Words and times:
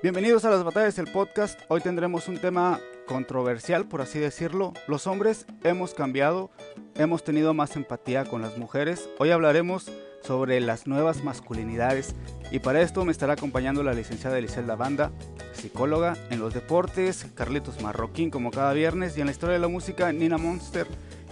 Bienvenidos 0.00 0.44
a 0.44 0.50
las 0.50 0.62
batallas 0.62 0.94
del 0.94 1.08
podcast. 1.08 1.58
Hoy 1.66 1.80
tendremos 1.80 2.28
un 2.28 2.38
tema 2.38 2.78
controversial, 3.04 3.88
por 3.88 4.00
así 4.00 4.20
decirlo. 4.20 4.72
Los 4.86 5.08
hombres 5.08 5.44
hemos 5.64 5.92
cambiado, 5.92 6.52
hemos 6.94 7.24
tenido 7.24 7.52
más 7.52 7.74
empatía 7.74 8.24
con 8.24 8.40
las 8.40 8.56
mujeres. 8.58 9.08
Hoy 9.18 9.32
hablaremos 9.32 9.90
sobre 10.22 10.60
las 10.60 10.86
nuevas 10.86 11.24
masculinidades 11.24 12.14
y 12.52 12.60
para 12.60 12.80
esto 12.80 13.04
me 13.04 13.10
estará 13.10 13.32
acompañando 13.32 13.82
la 13.82 13.92
licenciada 13.92 14.38
Eliselda 14.38 14.76
Banda, 14.76 15.10
psicóloga 15.52 16.16
en 16.30 16.38
los 16.38 16.54
deportes, 16.54 17.26
Carlitos 17.34 17.82
Marroquín 17.82 18.30
como 18.30 18.52
cada 18.52 18.72
viernes 18.74 19.18
y 19.18 19.20
en 19.20 19.26
la 19.26 19.32
historia 19.32 19.54
de 19.54 19.60
la 19.60 19.66
música 19.68 20.12
Nina 20.12 20.38
Monster. 20.38 20.86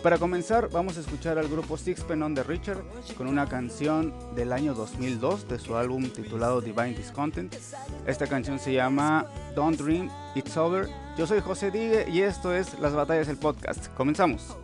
Para 0.07 0.19
comenzar 0.19 0.71
vamos 0.71 0.97
a 0.99 1.01
escuchar 1.01 1.37
al 1.37 1.49
grupo 1.49 1.77
Sixpen 1.77 2.23
on 2.23 2.33
the 2.33 2.45
Richard 2.45 2.79
con 3.19 3.27
una 3.27 3.49
canción 3.49 4.15
del 4.37 4.53
año 4.53 4.73
2002 4.73 5.49
de 5.49 5.59
su 5.59 5.75
álbum 5.75 6.05
titulado 6.11 6.61
Divine 6.61 6.95
Discontent. 6.95 7.53
Esta 8.07 8.29
canción 8.29 8.61
se 8.61 8.73
llama 8.73 9.27
Don't 9.57 9.81
Dream 9.81 10.09
It's 10.37 10.57
Over. 10.57 10.89
Yo 11.19 11.27
soy 11.27 11.41
José 11.41 11.73
Digue 11.73 12.07
y 12.09 12.21
esto 12.21 12.55
es 12.55 12.79
Las 12.79 12.95
Batallas 12.95 13.27
del 13.27 13.37
Podcast. 13.37 13.89
Comenzamos. 13.97 14.57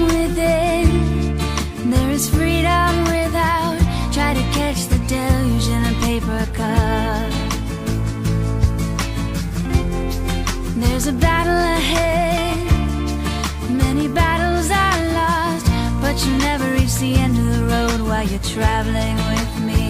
Within, 0.00 1.36
there 1.90 2.10
is 2.10 2.28
freedom 2.28 3.04
without. 3.04 3.78
Try 4.12 4.34
to 4.34 4.42
catch 4.58 4.86
the 4.86 4.98
deluge 5.06 5.68
in 5.68 5.84
a 5.84 5.94
paper 6.06 6.46
cup. 6.52 7.32
There's 10.76 11.06
a 11.06 11.12
battle 11.12 11.60
ahead, 11.78 12.58
many 13.70 14.08
battles 14.08 14.70
are 14.70 15.00
lost, 15.20 15.66
but 16.00 16.16
you 16.24 16.36
never 16.38 16.70
reach 16.72 16.94
the 16.96 17.14
end 17.14 17.36
of 17.38 17.46
the 17.56 17.64
road 17.64 18.00
while 18.08 18.24
you're 18.24 18.40
traveling 18.40 19.16
with 19.32 19.64
me. 19.66 19.83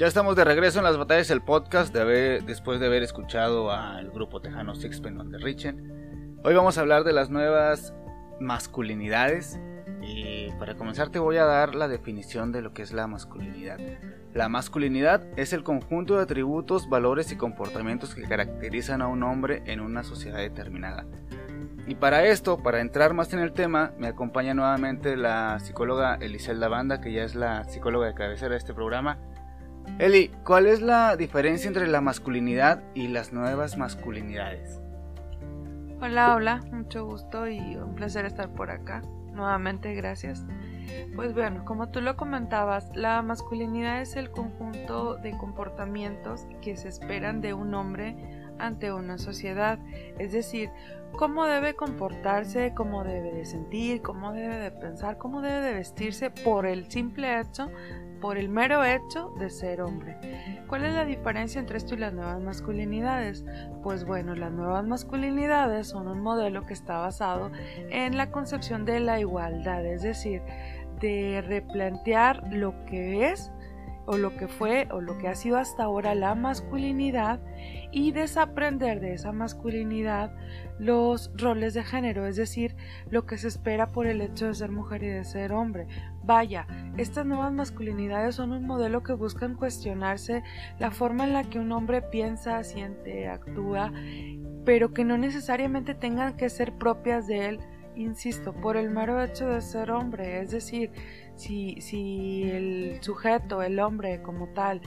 Ya 0.00 0.06
estamos 0.06 0.34
de 0.34 0.46
regreso 0.46 0.78
en 0.78 0.84
las 0.84 0.96
batallas 0.96 1.28
del 1.28 1.42
podcast 1.42 1.92
de 1.92 2.00
haber- 2.00 2.44
después 2.44 2.80
de 2.80 2.86
haber 2.86 3.02
escuchado 3.02 3.70
al 3.70 4.10
grupo 4.10 4.40
tejano 4.40 4.74
Sixpen 4.74 5.20
on 5.20 5.30
the 5.30 5.36
Richen. 5.36 6.38
Hoy 6.42 6.54
vamos 6.54 6.78
a 6.78 6.80
hablar 6.80 7.04
de 7.04 7.12
las 7.12 7.28
nuevas 7.28 7.92
masculinidades 8.40 9.60
y 10.00 10.48
para 10.58 10.76
comenzar 10.76 11.10
te 11.10 11.18
voy 11.18 11.36
a 11.36 11.44
dar 11.44 11.74
la 11.74 11.86
definición 11.86 12.50
de 12.50 12.62
lo 12.62 12.72
que 12.72 12.80
es 12.80 12.94
la 12.94 13.06
masculinidad. 13.08 13.78
La 14.32 14.48
masculinidad 14.48 15.22
es 15.36 15.52
el 15.52 15.64
conjunto 15.64 16.16
de 16.16 16.22
atributos, 16.22 16.88
valores 16.88 17.30
y 17.30 17.36
comportamientos 17.36 18.14
que 18.14 18.22
caracterizan 18.22 19.02
a 19.02 19.06
un 19.06 19.22
hombre 19.22 19.62
en 19.66 19.80
una 19.80 20.02
sociedad 20.02 20.38
determinada. 20.38 21.04
Y 21.86 21.96
para 21.96 22.24
esto, 22.24 22.56
para 22.62 22.80
entrar 22.80 23.12
más 23.12 23.34
en 23.34 23.40
el 23.40 23.52
tema, 23.52 23.92
me 23.98 24.06
acompaña 24.06 24.54
nuevamente 24.54 25.14
la 25.18 25.60
psicóloga 25.60 26.14
Eliselda 26.14 26.68
Banda, 26.68 27.02
que 27.02 27.12
ya 27.12 27.22
es 27.22 27.34
la 27.34 27.64
psicóloga 27.64 28.06
de 28.06 28.14
cabecera 28.14 28.52
de 28.52 28.56
este 28.56 28.72
programa. 28.72 29.18
Eli, 29.98 30.30
¿cuál 30.44 30.66
es 30.66 30.80
la 30.80 31.16
diferencia 31.16 31.68
entre 31.68 31.86
la 31.86 32.00
masculinidad 32.00 32.82
y 32.94 33.08
las 33.08 33.32
nuevas 33.32 33.76
masculinidades? 33.76 34.80
Hola, 36.00 36.34
hola, 36.34 36.60
mucho 36.72 37.04
gusto 37.04 37.46
y 37.46 37.76
un 37.76 37.94
placer 37.94 38.24
estar 38.24 38.48
por 38.48 38.70
acá. 38.70 39.02
Nuevamente, 39.32 39.94
gracias. 39.94 40.44
Pues 41.14 41.34
bueno, 41.34 41.64
como 41.64 41.90
tú 41.90 42.00
lo 42.00 42.16
comentabas, 42.16 42.90
la 42.94 43.20
masculinidad 43.22 44.00
es 44.00 44.16
el 44.16 44.30
conjunto 44.30 45.16
de 45.16 45.36
comportamientos 45.36 46.46
que 46.62 46.76
se 46.76 46.88
esperan 46.88 47.40
de 47.40 47.54
un 47.54 47.74
hombre 47.74 48.16
ante 48.58 48.92
una 48.92 49.18
sociedad, 49.18 49.78
es 50.18 50.32
decir, 50.32 50.70
cómo 51.12 51.46
debe 51.46 51.74
comportarse, 51.74 52.72
cómo 52.74 53.04
debe 53.04 53.32
de 53.32 53.44
sentir, 53.44 54.02
cómo 54.02 54.32
debe 54.32 54.56
de 54.56 54.70
pensar, 54.70 55.18
cómo 55.18 55.42
debe 55.42 55.60
de 55.60 55.74
vestirse 55.74 56.30
por 56.30 56.66
el 56.66 56.90
simple 56.90 57.40
hecho, 57.40 57.70
por 58.20 58.36
el 58.36 58.48
mero 58.48 58.84
hecho 58.84 59.32
de 59.38 59.50
ser 59.50 59.80
hombre. 59.80 60.16
¿Cuál 60.68 60.84
es 60.84 60.94
la 60.94 61.04
diferencia 61.04 61.58
entre 61.58 61.78
esto 61.78 61.94
y 61.94 61.98
las 61.98 62.12
nuevas 62.12 62.40
masculinidades? 62.40 63.44
Pues 63.82 64.04
bueno, 64.04 64.34
las 64.34 64.52
nuevas 64.52 64.84
masculinidades 64.84 65.88
son 65.88 66.08
un 66.08 66.20
modelo 66.20 66.66
que 66.66 66.74
está 66.74 66.98
basado 66.98 67.50
en 67.90 68.16
la 68.16 68.30
concepción 68.30 68.84
de 68.84 69.00
la 69.00 69.20
igualdad, 69.20 69.84
es 69.86 70.02
decir, 70.02 70.42
de 71.00 71.42
replantear 71.46 72.52
lo 72.52 72.84
que 72.84 73.30
es 73.30 73.50
o 74.10 74.18
lo 74.18 74.36
que 74.36 74.48
fue 74.48 74.88
o 74.90 75.00
lo 75.00 75.18
que 75.18 75.28
ha 75.28 75.36
sido 75.36 75.56
hasta 75.56 75.84
ahora 75.84 76.16
la 76.16 76.34
masculinidad 76.34 77.38
y 77.92 78.10
desaprender 78.10 78.98
de 78.98 79.14
esa 79.14 79.30
masculinidad 79.30 80.34
los 80.80 81.30
roles 81.36 81.74
de 81.74 81.84
género, 81.84 82.26
es 82.26 82.34
decir, 82.34 82.74
lo 83.08 83.24
que 83.24 83.38
se 83.38 83.46
espera 83.46 83.92
por 83.92 84.08
el 84.08 84.20
hecho 84.20 84.48
de 84.48 84.54
ser 84.54 84.72
mujer 84.72 85.04
y 85.04 85.08
de 85.08 85.22
ser 85.22 85.52
hombre. 85.52 85.86
Vaya, 86.24 86.66
estas 86.96 87.24
nuevas 87.24 87.52
masculinidades 87.52 88.34
son 88.34 88.50
un 88.50 88.66
modelo 88.66 89.04
que 89.04 89.12
buscan 89.12 89.54
cuestionarse 89.54 90.42
la 90.80 90.90
forma 90.90 91.22
en 91.22 91.32
la 91.32 91.44
que 91.44 91.60
un 91.60 91.70
hombre 91.70 92.02
piensa, 92.02 92.64
siente, 92.64 93.28
actúa, 93.28 93.92
pero 94.64 94.92
que 94.92 95.04
no 95.04 95.18
necesariamente 95.18 95.94
tengan 95.94 96.36
que 96.36 96.50
ser 96.50 96.72
propias 96.72 97.28
de 97.28 97.46
él, 97.46 97.60
insisto, 98.02 98.52
por 98.52 98.76
el 98.76 98.90
mero 98.90 99.22
hecho 99.22 99.48
de 99.48 99.60
ser 99.60 99.90
hombre, 99.90 100.40
es 100.42 100.50
decir, 100.50 100.90
si, 101.36 101.80
si 101.80 102.42
el 102.50 102.98
sujeto, 103.00 103.62
el 103.62 103.78
hombre 103.80 104.22
como 104.22 104.48
tal, 104.48 104.80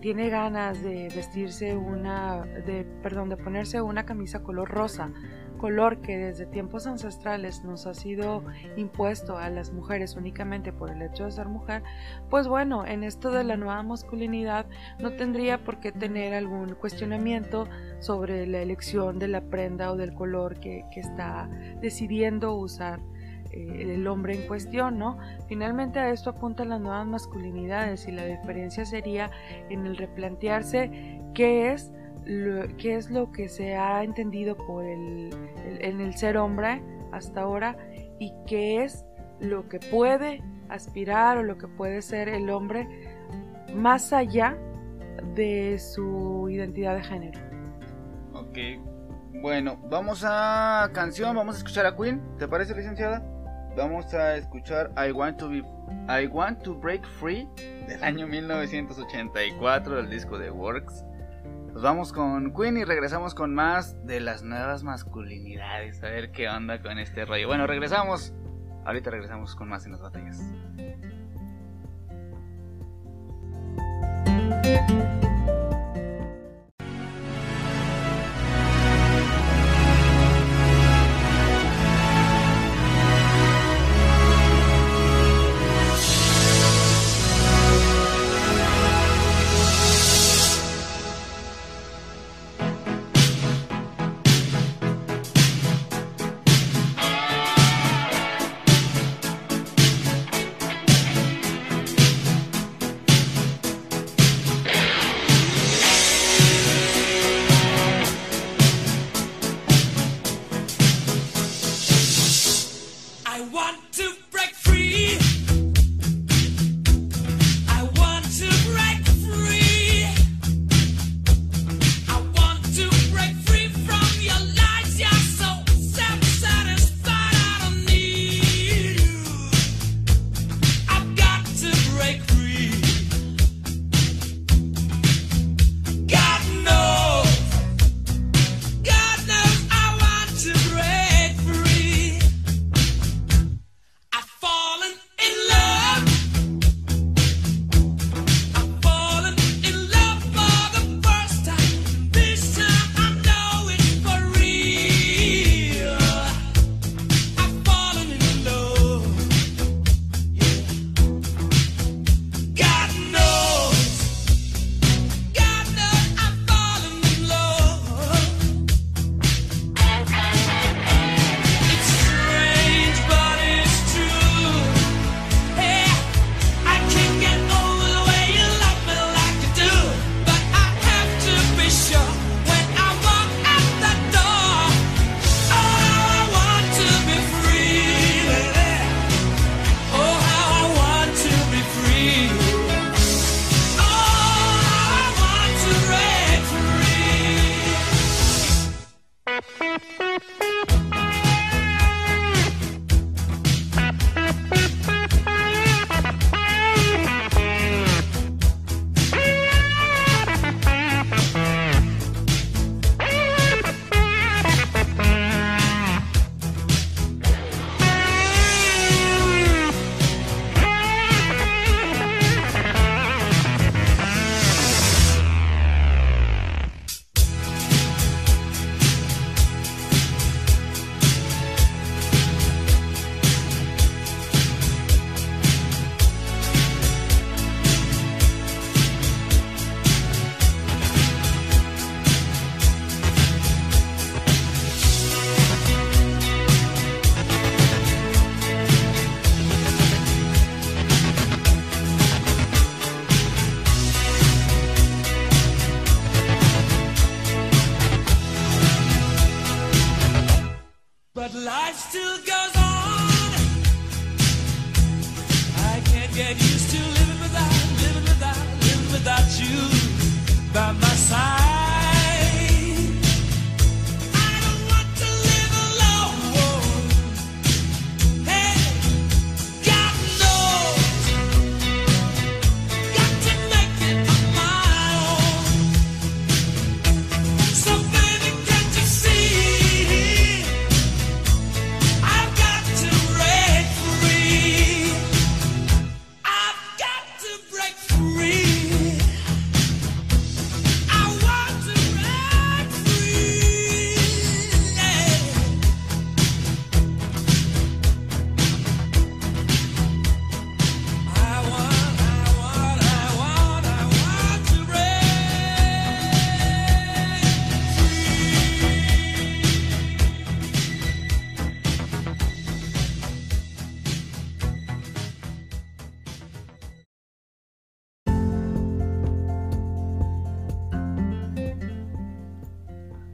tiene 0.00 0.30
ganas 0.30 0.82
de 0.82 1.08
vestirse 1.14 1.76
una, 1.76 2.42
de, 2.42 2.84
perdón, 3.02 3.28
de 3.28 3.36
ponerse 3.36 3.80
una 3.80 4.04
camisa 4.04 4.42
color 4.42 4.68
rosa, 4.68 5.10
color 5.62 6.00
que 6.00 6.18
desde 6.18 6.44
tiempos 6.44 6.88
ancestrales 6.88 7.62
nos 7.62 7.86
ha 7.86 7.94
sido 7.94 8.42
impuesto 8.76 9.38
a 9.38 9.48
las 9.48 9.72
mujeres 9.72 10.16
únicamente 10.16 10.72
por 10.72 10.90
el 10.90 11.00
hecho 11.02 11.24
de 11.24 11.30
ser 11.30 11.46
mujer, 11.46 11.84
pues 12.28 12.48
bueno, 12.48 12.84
en 12.84 13.04
esto 13.04 13.30
de 13.30 13.44
la 13.44 13.56
nueva 13.56 13.80
masculinidad 13.84 14.66
no 14.98 15.12
tendría 15.12 15.62
por 15.62 15.78
qué 15.78 15.92
tener 15.92 16.34
algún 16.34 16.74
cuestionamiento 16.74 17.68
sobre 18.00 18.44
la 18.48 18.60
elección 18.60 19.20
de 19.20 19.28
la 19.28 19.40
prenda 19.40 19.92
o 19.92 19.96
del 19.96 20.14
color 20.14 20.58
que, 20.58 20.84
que 20.92 20.98
está 20.98 21.48
decidiendo 21.80 22.56
usar 22.56 22.98
eh, 23.52 23.94
el 23.94 24.04
hombre 24.08 24.34
en 24.34 24.48
cuestión, 24.48 24.98
¿no? 24.98 25.18
Finalmente 25.46 26.00
a 26.00 26.10
esto 26.10 26.30
apuntan 26.30 26.70
las 26.70 26.80
nuevas 26.80 27.06
masculinidades 27.06 28.08
y 28.08 28.10
la 28.10 28.24
diferencia 28.24 28.84
sería 28.84 29.30
en 29.70 29.86
el 29.86 29.96
replantearse 29.96 31.20
qué 31.34 31.70
es 31.70 31.92
qué 32.24 32.96
es 32.96 33.10
lo 33.10 33.32
que 33.32 33.48
se 33.48 33.76
ha 33.76 34.02
entendido 34.04 34.56
por 34.56 34.84
el, 34.84 35.30
el- 35.66 35.84
en 35.84 36.00
el 36.00 36.14
ser 36.14 36.36
hombre 36.36 36.82
hasta 37.12 37.42
ahora 37.42 37.76
y 38.18 38.32
qué 38.46 38.84
es 38.84 39.04
lo 39.40 39.68
que 39.68 39.78
puede 39.80 40.42
aspirar 40.68 41.38
o 41.38 41.42
lo 41.42 41.58
que 41.58 41.66
puede 41.68 42.00
ser 42.02 42.28
el 42.28 42.48
hombre 42.50 42.86
más 43.74 44.12
allá 44.12 44.56
de 45.34 45.78
su 45.78 46.48
identidad 46.48 46.94
de 46.96 47.02
género. 47.02 47.40
Ok, 48.34 48.58
bueno, 49.42 49.76
vamos 49.90 50.24
a 50.26 50.88
canción, 50.92 51.34
vamos 51.36 51.56
a 51.56 51.58
escuchar 51.58 51.86
a 51.86 51.96
Queen, 51.96 52.20
¿te 52.38 52.46
parece 52.48 52.74
licenciada? 52.74 53.22
Vamos 53.76 54.12
a 54.14 54.36
escuchar 54.36 54.90
I 54.96 55.10
Want 55.12 55.38
to 55.38 55.48
Be 55.48 55.62
I 56.08 56.26
Want 56.26 56.62
to 56.62 56.74
Break 56.74 57.04
Free 57.18 57.48
del 57.88 58.02
año 58.04 58.26
1984 58.26 59.96
del 59.96 60.10
disco 60.10 60.38
de 60.38 60.50
Works. 60.50 61.04
Vamos 61.82 62.12
con 62.12 62.54
Queen 62.54 62.76
y 62.76 62.84
regresamos 62.84 63.34
con 63.34 63.54
más 63.54 64.06
de 64.06 64.20
las 64.20 64.44
nuevas 64.44 64.84
masculinidades, 64.84 66.00
a 66.04 66.06
ver 66.06 66.30
qué 66.30 66.48
onda 66.48 66.80
con 66.80 67.00
este 67.00 67.24
rollo. 67.24 67.48
Bueno, 67.48 67.66
regresamos. 67.66 68.32
Ahorita 68.84 69.10
regresamos 69.10 69.56
con 69.56 69.68
más 69.68 69.84
en 69.84 69.90
las 69.90 70.00
batallas. 70.00 70.40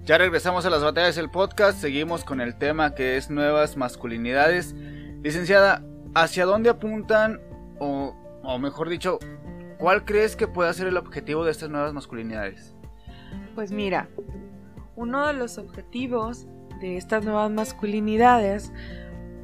Ya 0.08 0.16
regresamos 0.16 0.64
a 0.64 0.70
las 0.70 0.82
batallas 0.82 1.16
del 1.16 1.28
podcast, 1.28 1.78
seguimos 1.78 2.24
con 2.24 2.40
el 2.40 2.56
tema 2.56 2.94
que 2.94 3.18
es 3.18 3.28
nuevas 3.28 3.76
masculinidades. 3.76 4.74
Licenciada, 5.22 5.84
¿hacia 6.14 6.46
dónde 6.46 6.70
apuntan 6.70 7.42
o, 7.78 8.16
o 8.42 8.58
mejor 8.58 8.88
dicho, 8.88 9.18
cuál 9.76 10.06
crees 10.06 10.34
que 10.34 10.48
pueda 10.48 10.72
ser 10.72 10.86
el 10.86 10.96
objetivo 10.96 11.44
de 11.44 11.50
estas 11.50 11.68
nuevas 11.68 11.92
masculinidades? 11.92 12.74
Pues 13.54 13.70
mira, 13.70 14.08
uno 14.96 15.26
de 15.26 15.34
los 15.34 15.58
objetivos 15.58 16.46
de 16.80 16.96
estas 16.96 17.26
nuevas 17.26 17.50
masculinidades 17.50 18.72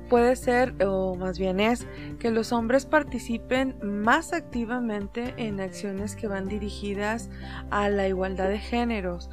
puede 0.09 0.35
ser, 0.35 0.75
o 0.83 1.15
más 1.15 1.39
bien 1.39 1.61
es, 1.61 1.87
que 2.19 2.31
los 2.31 2.53
hombres 2.53 2.87
participen 2.87 3.77
más 3.83 4.33
activamente 4.33 5.35
en 5.37 5.61
acciones 5.61 6.17
que 6.17 6.27
van 6.27 6.49
dirigidas 6.49 7.29
a 7.71 7.91
la 7.91 8.09
igualdad 8.09 8.49
de 8.49 8.61
géneros. 8.61 9.29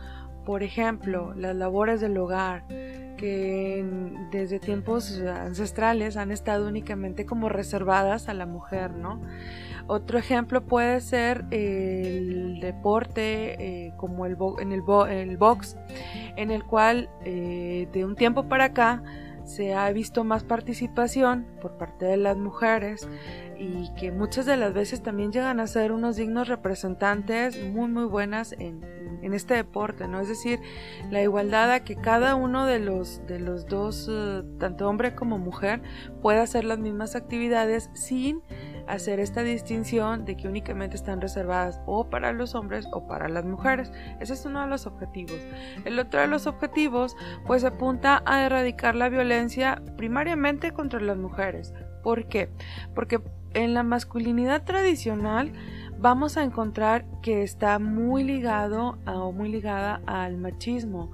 Por 0.45 0.63
ejemplo, 0.63 1.33
las 1.35 1.55
labores 1.55 2.01
del 2.01 2.17
hogar, 2.17 2.63
que 3.17 3.85
desde 4.31 4.59
tiempos 4.59 5.21
ancestrales 5.21 6.17
han 6.17 6.31
estado 6.31 6.67
únicamente 6.67 7.25
como 7.25 7.49
reservadas 7.49 8.27
a 8.29 8.33
la 8.33 8.45
mujer, 8.47 8.91
¿no? 8.91 9.21
Otro 9.87 10.17
ejemplo 10.17 10.61
puede 10.65 10.99
ser 11.01 11.45
el 11.51 12.59
deporte 12.61 13.87
eh, 13.87 13.93
como 13.97 14.25
el, 14.25 14.35
bo- 14.35 14.59
en 14.59 14.71
el 14.71 14.81
box, 15.37 15.77
en 16.35 16.49
el 16.49 16.63
cual 16.63 17.09
eh, 17.25 17.87
de 17.91 18.05
un 18.05 18.15
tiempo 18.15 18.47
para 18.47 18.65
acá 18.65 19.03
se 19.51 19.73
ha 19.73 19.91
visto 19.91 20.23
más 20.23 20.43
participación 20.43 21.45
por 21.61 21.77
parte 21.77 22.05
de 22.05 22.17
las 22.17 22.37
mujeres 22.37 23.07
y 23.57 23.93
que 23.95 24.11
muchas 24.11 24.45
de 24.45 24.57
las 24.57 24.73
veces 24.73 25.03
también 25.03 25.31
llegan 25.31 25.59
a 25.59 25.67
ser 25.67 25.91
unos 25.91 26.15
dignos 26.15 26.47
representantes 26.47 27.61
muy 27.61 27.89
muy 27.89 28.05
buenas 28.05 28.53
en, 28.53 28.83
en 29.21 29.33
este 29.33 29.55
deporte, 29.55 30.07
¿no? 30.07 30.19
Es 30.19 30.29
decir, 30.29 30.59
la 31.09 31.21
igualdad 31.21 31.71
a 31.71 31.83
que 31.83 31.95
cada 31.95 32.35
uno 32.35 32.65
de 32.65 32.79
los, 32.79 33.25
de 33.27 33.39
los 33.39 33.67
dos, 33.67 34.07
eh, 34.09 34.43
tanto 34.59 34.89
hombre 34.89 35.15
como 35.15 35.37
mujer, 35.37 35.81
pueda 36.21 36.41
hacer 36.41 36.63
las 36.63 36.79
mismas 36.79 37.15
actividades 37.15 37.89
sin 37.93 38.41
hacer 38.87 39.19
esta 39.19 39.43
distinción 39.43 40.25
de 40.25 40.37
que 40.37 40.47
únicamente 40.47 40.95
están 40.95 41.21
reservadas 41.21 41.81
o 41.85 42.09
para 42.09 42.31
los 42.31 42.55
hombres 42.55 42.87
o 42.91 43.07
para 43.07 43.29
las 43.29 43.45
mujeres. 43.45 43.91
Ese 44.19 44.33
es 44.33 44.45
uno 44.45 44.61
de 44.61 44.67
los 44.67 44.85
objetivos. 44.85 45.39
El 45.85 45.99
otro 45.99 46.21
de 46.21 46.27
los 46.27 46.47
objetivos 46.47 47.15
pues 47.45 47.63
apunta 47.63 48.21
a 48.25 48.45
erradicar 48.45 48.95
la 48.95 49.09
violencia 49.09 49.81
primariamente 49.97 50.71
contra 50.71 50.99
las 50.99 51.17
mujeres. 51.17 51.73
¿Por 52.03 52.27
qué? 52.27 52.49
Porque 52.95 53.21
en 53.53 53.73
la 53.73 53.83
masculinidad 53.83 54.63
tradicional 54.63 55.51
vamos 55.99 56.37
a 56.37 56.43
encontrar 56.43 57.05
que 57.21 57.43
está 57.43 57.77
muy 57.79 58.23
ligado 58.23 58.97
o 59.05 59.31
muy 59.31 59.49
ligada 59.49 60.01
al 60.07 60.37
machismo. 60.37 61.11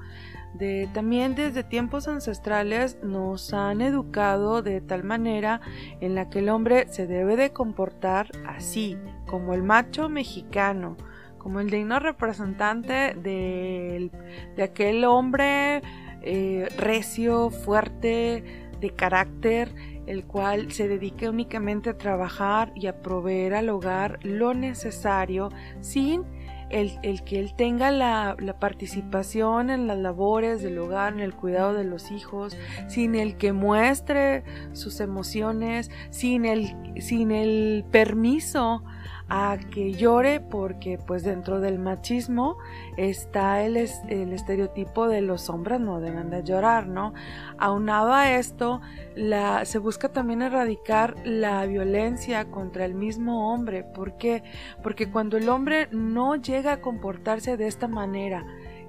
De, 0.57 0.89
también 0.93 1.35
desde 1.35 1.63
tiempos 1.63 2.07
ancestrales 2.07 2.97
nos 3.03 3.53
han 3.53 3.81
educado 3.81 4.61
de 4.61 4.81
tal 4.81 5.03
manera 5.03 5.61
en 6.01 6.15
la 6.15 6.29
que 6.29 6.39
el 6.39 6.49
hombre 6.49 6.87
se 6.89 7.05
debe 7.05 7.35
de 7.35 7.51
comportar 7.51 8.31
así, 8.47 8.97
como 9.27 9.53
el 9.53 9.61
macho 9.61 10.09
mexicano, 10.09 10.97
como 11.37 11.59
el 11.59 11.69
digno 11.69 11.99
representante 11.99 13.13
del- 13.13 14.11
de 14.55 14.63
aquel 14.63 15.05
hombre 15.05 15.81
eh, 16.23 16.67
recio, 16.77 17.51
fuerte, 17.51 18.43
de 18.81 18.89
carácter, 18.91 19.73
el 20.07 20.25
cual 20.25 20.71
se 20.71 20.87
dedique 20.87 21.29
únicamente 21.29 21.89
a 21.91 21.97
trabajar 21.97 22.71
y 22.75 22.87
a 22.87 23.01
proveer 23.01 23.53
al 23.53 23.69
hogar 23.69 24.19
lo 24.23 24.53
necesario 24.53 25.49
sin 25.81 26.23
el, 26.69 26.99
el 27.03 27.23
que 27.23 27.39
él 27.39 27.53
tenga 27.55 27.91
la, 27.91 28.35
la 28.39 28.59
participación 28.59 29.69
en 29.69 29.87
las 29.87 29.97
labores 29.97 30.61
del 30.61 30.77
hogar, 30.79 31.13
en 31.13 31.19
el 31.19 31.33
cuidado 31.33 31.73
de 31.73 31.83
los 31.83 32.11
hijos, 32.11 32.57
sin 32.87 33.15
el 33.15 33.37
que 33.37 33.53
muestre 33.53 34.43
sus 34.73 34.99
emociones, 34.99 35.89
sin 36.09 36.45
el, 36.45 36.75
sin 37.01 37.31
el 37.31 37.85
permiso 37.91 38.83
a 39.29 39.57
que 39.71 39.91
llore 39.93 40.39
porque 40.39 40.97
pues 40.97 41.23
dentro 41.23 41.59
del 41.59 41.79
machismo 41.79 42.57
está 42.95 43.61
el, 43.63 43.75
es- 43.77 44.01
el 44.07 44.31
estereotipo 44.33 45.07
de 45.07 45.21
los 45.21 45.49
hombres 45.49 45.79
no 45.79 45.99
deben 45.99 46.29
de 46.29 46.43
llorar, 46.43 46.87
¿no? 46.87 47.13
Aunado 47.57 48.13
a 48.13 48.31
esto, 48.33 48.81
la, 49.15 49.65
se 49.65 49.79
busca 49.79 50.09
también 50.09 50.41
erradicar 50.41 51.15
la 51.25 51.65
violencia 51.65 52.45
contra 52.51 52.85
el 52.85 52.93
mismo 52.93 53.53
hombre. 53.53 53.83
¿Por 53.83 54.17
qué? 54.17 54.43
Porque 54.81 55.11
cuando 55.11 55.37
el 55.37 55.49
hombre 55.49 55.87
no 55.91 56.35
llega 56.35 56.73
a 56.73 56.81
comportarse 56.81 57.57
de 57.57 57.67
esta 57.67 57.87
manera, 57.87 58.45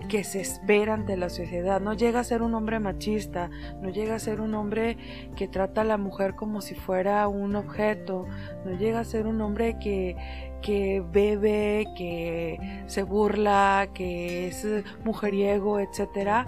que 0.09 0.25
se 0.25 0.41
espera 0.41 0.95
ante 0.95 1.17
la 1.17 1.29
sociedad, 1.29 1.81
no 1.81 1.93
llega 1.93 2.21
a 2.21 2.25
ser 2.25 2.43
un 2.43 2.55
hombre 2.55 2.79
machista, 2.81 3.51
no 3.83 3.91
llega 3.91 4.15
a 4.15 4.19
ser 4.19 4.41
un 4.41 4.55
hombre 4.55 4.97
que 5.37 5.49
trata 5.49 5.83
a 5.83 5.85
la 5.85 5.97
mujer 5.97 6.35
como 6.35 6.61
si 6.61 6.75
fuera 6.75 7.27
un 7.29 7.57
objeto, 7.57 8.27
no 8.65 8.73
llega 8.73 9.01
a 9.01 9.05
ser 9.05 9.27
un 9.27 9.41
hombre 9.41 9.79
que, 9.79 10.17
que 10.63 11.03
bebe, 11.13 11.87
que 11.97 12.59
se 12.87 13.03
burla, 13.03 13.89
que 13.93 14.49
es 14.49 14.67
mujeriego, 15.05 15.81
etcétera, 15.81 16.47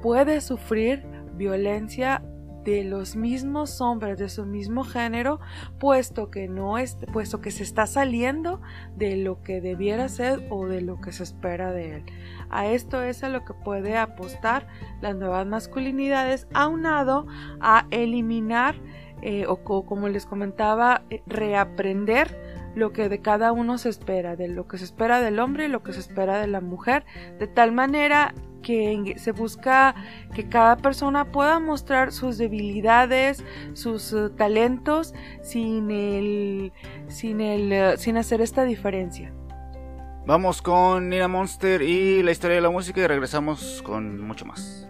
puede 0.00 0.40
sufrir 0.40 1.04
violencia 1.34 2.22
de 2.66 2.84
los 2.84 3.16
mismos 3.16 3.80
hombres 3.80 4.18
de 4.18 4.28
su 4.28 4.44
mismo 4.44 4.84
género, 4.84 5.40
puesto 5.78 6.30
que 6.30 6.48
no 6.48 6.76
es, 6.76 6.98
puesto 7.12 7.40
que 7.40 7.50
se 7.52 7.62
está 7.62 7.86
saliendo 7.86 8.60
de 8.96 9.16
lo 9.16 9.40
que 9.42 9.60
debiera 9.62 10.08
ser 10.08 10.46
o 10.50 10.66
de 10.66 10.82
lo 10.82 11.00
que 11.00 11.12
se 11.12 11.22
espera 11.22 11.70
de 11.72 11.94
él. 11.96 12.04
A 12.50 12.66
esto 12.66 13.02
es 13.02 13.22
a 13.24 13.28
lo 13.28 13.44
que 13.44 13.54
puede 13.54 13.96
apostar 13.96 14.66
las 15.00 15.14
nuevas 15.16 15.46
masculinidades, 15.46 16.48
aunado 16.52 17.26
a 17.60 17.86
eliminar 17.90 18.74
eh, 19.22 19.46
o 19.46 19.62
co- 19.64 19.86
como 19.86 20.08
les 20.08 20.26
comentaba, 20.26 21.02
eh, 21.08 21.22
reaprender 21.26 22.36
lo 22.74 22.92
que 22.92 23.08
de 23.08 23.20
cada 23.22 23.52
uno 23.52 23.78
se 23.78 23.88
espera, 23.88 24.36
de 24.36 24.48
lo 24.48 24.68
que 24.68 24.76
se 24.76 24.84
espera 24.84 25.20
del 25.20 25.38
hombre 25.38 25.64
y 25.64 25.68
lo 25.68 25.82
que 25.82 25.92
se 25.94 26.00
espera 26.00 26.38
de 26.38 26.46
la 26.48 26.60
mujer, 26.60 27.04
de 27.38 27.46
tal 27.46 27.72
manera 27.72 28.34
que 28.66 29.14
se 29.16 29.30
busca 29.30 29.94
que 30.34 30.48
cada 30.48 30.76
persona 30.76 31.30
pueda 31.30 31.60
mostrar 31.60 32.10
sus 32.10 32.36
debilidades, 32.36 33.44
sus 33.74 34.12
eh, 34.12 34.28
talentos 34.36 35.14
sin 35.40 35.92
el, 35.92 36.72
sin 37.06 37.40
el, 37.40 37.72
eh, 37.72 37.96
sin 37.96 38.16
hacer 38.16 38.40
esta 38.40 38.64
diferencia. 38.64 39.32
Vamos 40.26 40.60
con 40.60 41.08
Nina 41.08 41.28
Monster 41.28 41.80
y 41.80 42.24
la 42.24 42.32
historia 42.32 42.56
de 42.56 42.62
la 42.62 42.70
música 42.70 43.00
y 43.00 43.06
regresamos 43.06 43.82
con 43.82 44.20
mucho 44.20 44.44
más. 44.44 44.88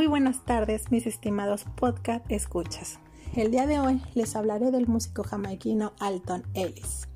Muy 0.00 0.06
buenas 0.06 0.46
tardes, 0.46 0.90
mis 0.90 1.06
estimados 1.06 1.66
podcast 1.76 2.24
escuchas. 2.30 3.00
El 3.36 3.50
día 3.50 3.66
de 3.66 3.80
hoy 3.80 4.00
les 4.14 4.34
hablaré 4.34 4.70
del 4.70 4.86
músico 4.86 5.24
jamaiquino 5.24 5.92
Alton 6.00 6.42
Ellis. 6.54 7.06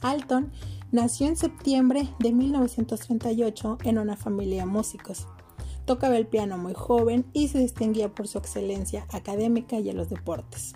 Alton 0.00 0.50
nació 0.90 1.26
en 1.26 1.36
septiembre 1.36 2.08
de 2.18 2.32
1938 2.32 3.76
en 3.84 3.98
una 3.98 4.16
familia 4.16 4.64
de 4.64 4.70
músicos. 4.70 5.28
Tocaba 5.84 6.16
el 6.16 6.26
piano 6.26 6.56
muy 6.56 6.72
joven 6.72 7.26
y 7.34 7.48
se 7.48 7.58
distinguía 7.58 8.08
por 8.08 8.26
su 8.26 8.38
excelencia 8.38 9.04
académica 9.10 9.78
y 9.78 9.90
en 9.90 9.98
los 9.98 10.08
deportes, 10.08 10.72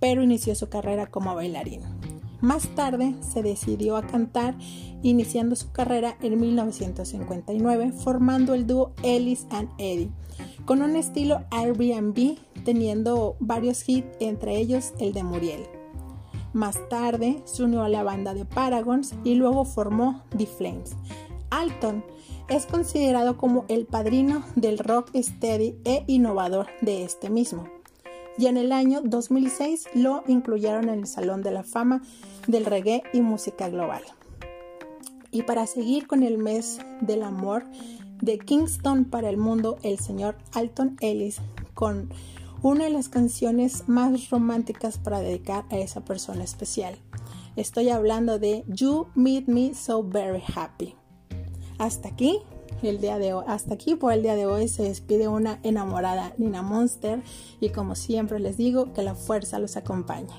pero 0.00 0.24
inició 0.24 0.56
su 0.56 0.70
carrera 0.70 1.06
como 1.06 1.36
bailarín. 1.36 2.09
Más 2.40 2.68
tarde 2.74 3.14
se 3.20 3.42
decidió 3.42 3.96
a 3.96 4.06
cantar, 4.06 4.56
iniciando 5.02 5.56
su 5.56 5.72
carrera 5.72 6.16
en 6.22 6.40
1959 6.40 7.92
formando 7.92 8.54
el 8.54 8.66
dúo 8.66 8.92
Ellis 9.02 9.46
and 9.50 9.68
Eddie, 9.78 10.10
con 10.64 10.82
un 10.82 10.96
estilo 10.96 11.44
Airbnb, 11.50 12.38
teniendo 12.64 13.36
varios 13.40 13.86
hits, 13.86 14.08
entre 14.20 14.56
ellos 14.56 14.94
el 14.98 15.12
de 15.12 15.22
Muriel. 15.22 15.66
Más 16.52 16.78
tarde 16.88 17.42
se 17.44 17.62
unió 17.62 17.82
a 17.82 17.88
la 17.88 18.02
banda 18.02 18.34
de 18.34 18.44
Paragons 18.44 19.14
y 19.22 19.34
luego 19.34 19.64
formó 19.64 20.22
The 20.36 20.46
Flames. 20.46 20.96
Alton 21.50 22.04
es 22.48 22.66
considerado 22.66 23.36
como 23.36 23.64
el 23.68 23.86
padrino 23.86 24.44
del 24.56 24.78
rock 24.78 25.10
steady 25.14 25.76
e 25.84 26.04
innovador 26.08 26.66
de 26.80 27.04
este 27.04 27.30
mismo. 27.30 27.68
Y 28.40 28.46
en 28.46 28.56
el 28.56 28.72
año 28.72 29.02
2006 29.04 29.88
lo 29.92 30.24
incluyeron 30.26 30.88
en 30.88 31.00
el 31.00 31.06
Salón 31.06 31.42
de 31.42 31.50
la 31.50 31.62
Fama 31.62 32.00
del 32.46 32.64
Reggae 32.64 33.02
y 33.12 33.20
Música 33.20 33.68
Global. 33.68 34.02
Y 35.30 35.42
para 35.42 35.66
seguir 35.66 36.06
con 36.06 36.22
el 36.22 36.38
mes 36.38 36.78
del 37.02 37.22
amor 37.22 37.66
de 38.22 38.38
Kingston 38.38 39.04
para 39.04 39.28
el 39.28 39.36
mundo, 39.36 39.76
el 39.82 39.98
señor 39.98 40.38
Alton 40.54 40.96
Ellis 41.02 41.42
con 41.74 42.08
una 42.62 42.84
de 42.84 42.90
las 42.90 43.10
canciones 43.10 43.90
más 43.90 44.30
románticas 44.30 44.96
para 44.96 45.20
dedicar 45.20 45.66
a 45.68 45.76
esa 45.76 46.00
persona 46.00 46.42
especial. 46.42 46.96
Estoy 47.56 47.90
hablando 47.90 48.38
de 48.38 48.64
You 48.68 49.08
Made 49.14 49.44
Me 49.48 49.74
So 49.74 50.02
Very 50.02 50.42
Happy. 50.56 50.94
Hasta 51.76 52.08
aquí 52.08 52.38
el 52.88 53.00
día 53.00 53.18
de 53.18 53.32
hoy. 53.32 53.44
Hasta 53.46 53.74
aquí 53.74 53.94
por 53.94 54.12
el 54.12 54.22
día 54.22 54.36
de 54.36 54.46
hoy 54.46 54.68
se 54.68 54.82
despide 54.82 55.28
una 55.28 55.60
enamorada 55.62 56.32
Nina 56.38 56.62
Monster 56.62 57.22
y 57.60 57.70
como 57.70 57.94
siempre 57.94 58.40
les 58.40 58.56
digo 58.56 58.92
que 58.92 59.02
la 59.02 59.14
fuerza 59.14 59.58
los 59.58 59.76
acompañe. 59.76 60.34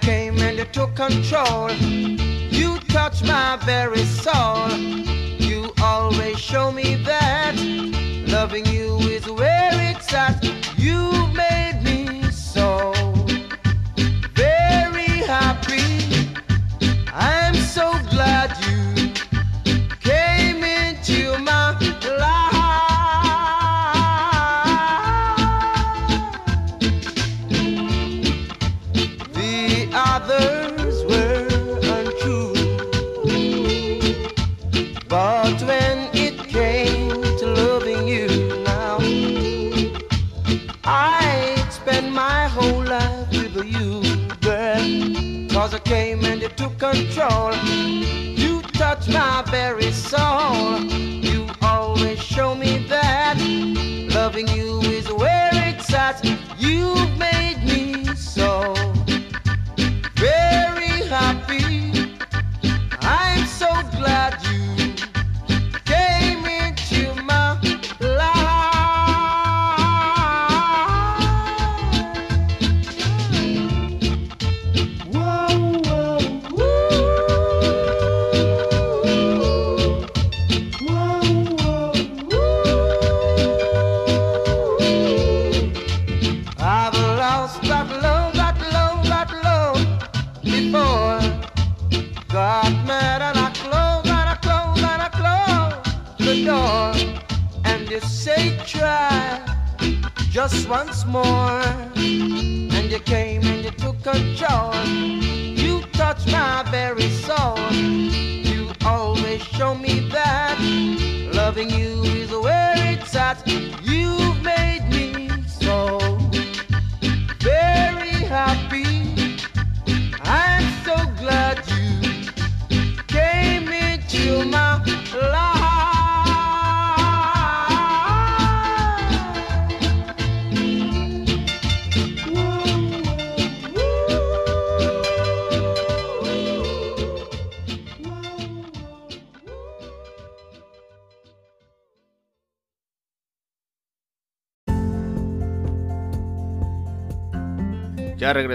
Came 0.00 0.38
and 0.38 0.58
you 0.58 0.64
took 0.66 0.94
control. 0.94 1.70
You 1.72 2.78
touched 2.88 3.24
my 3.24 3.58
very 3.64 4.04
soul. 4.04 4.70
You 5.38 5.72
always 5.82 6.38
show 6.38 6.72
me 6.72 6.96
that 7.04 7.54
loving 8.26 8.66
you 8.66 8.98
is 9.00 9.26
where 9.30 9.49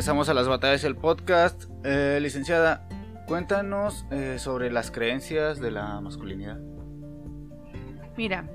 regresamos 0.05 0.29
a 0.29 0.35
las 0.35 0.47
batallas 0.47 0.83
del 0.83 0.95
podcast. 0.95 1.63
Eh, 1.83 2.19
licenciada, 2.21 2.87
cuéntanos 3.25 4.05
eh, 4.11 4.35
sobre 4.37 4.71
las 4.71 4.91
creencias 4.91 5.59
de 5.59 5.71
la 5.71 5.99
masculinidad. 5.99 6.59
Mira, 8.15 8.47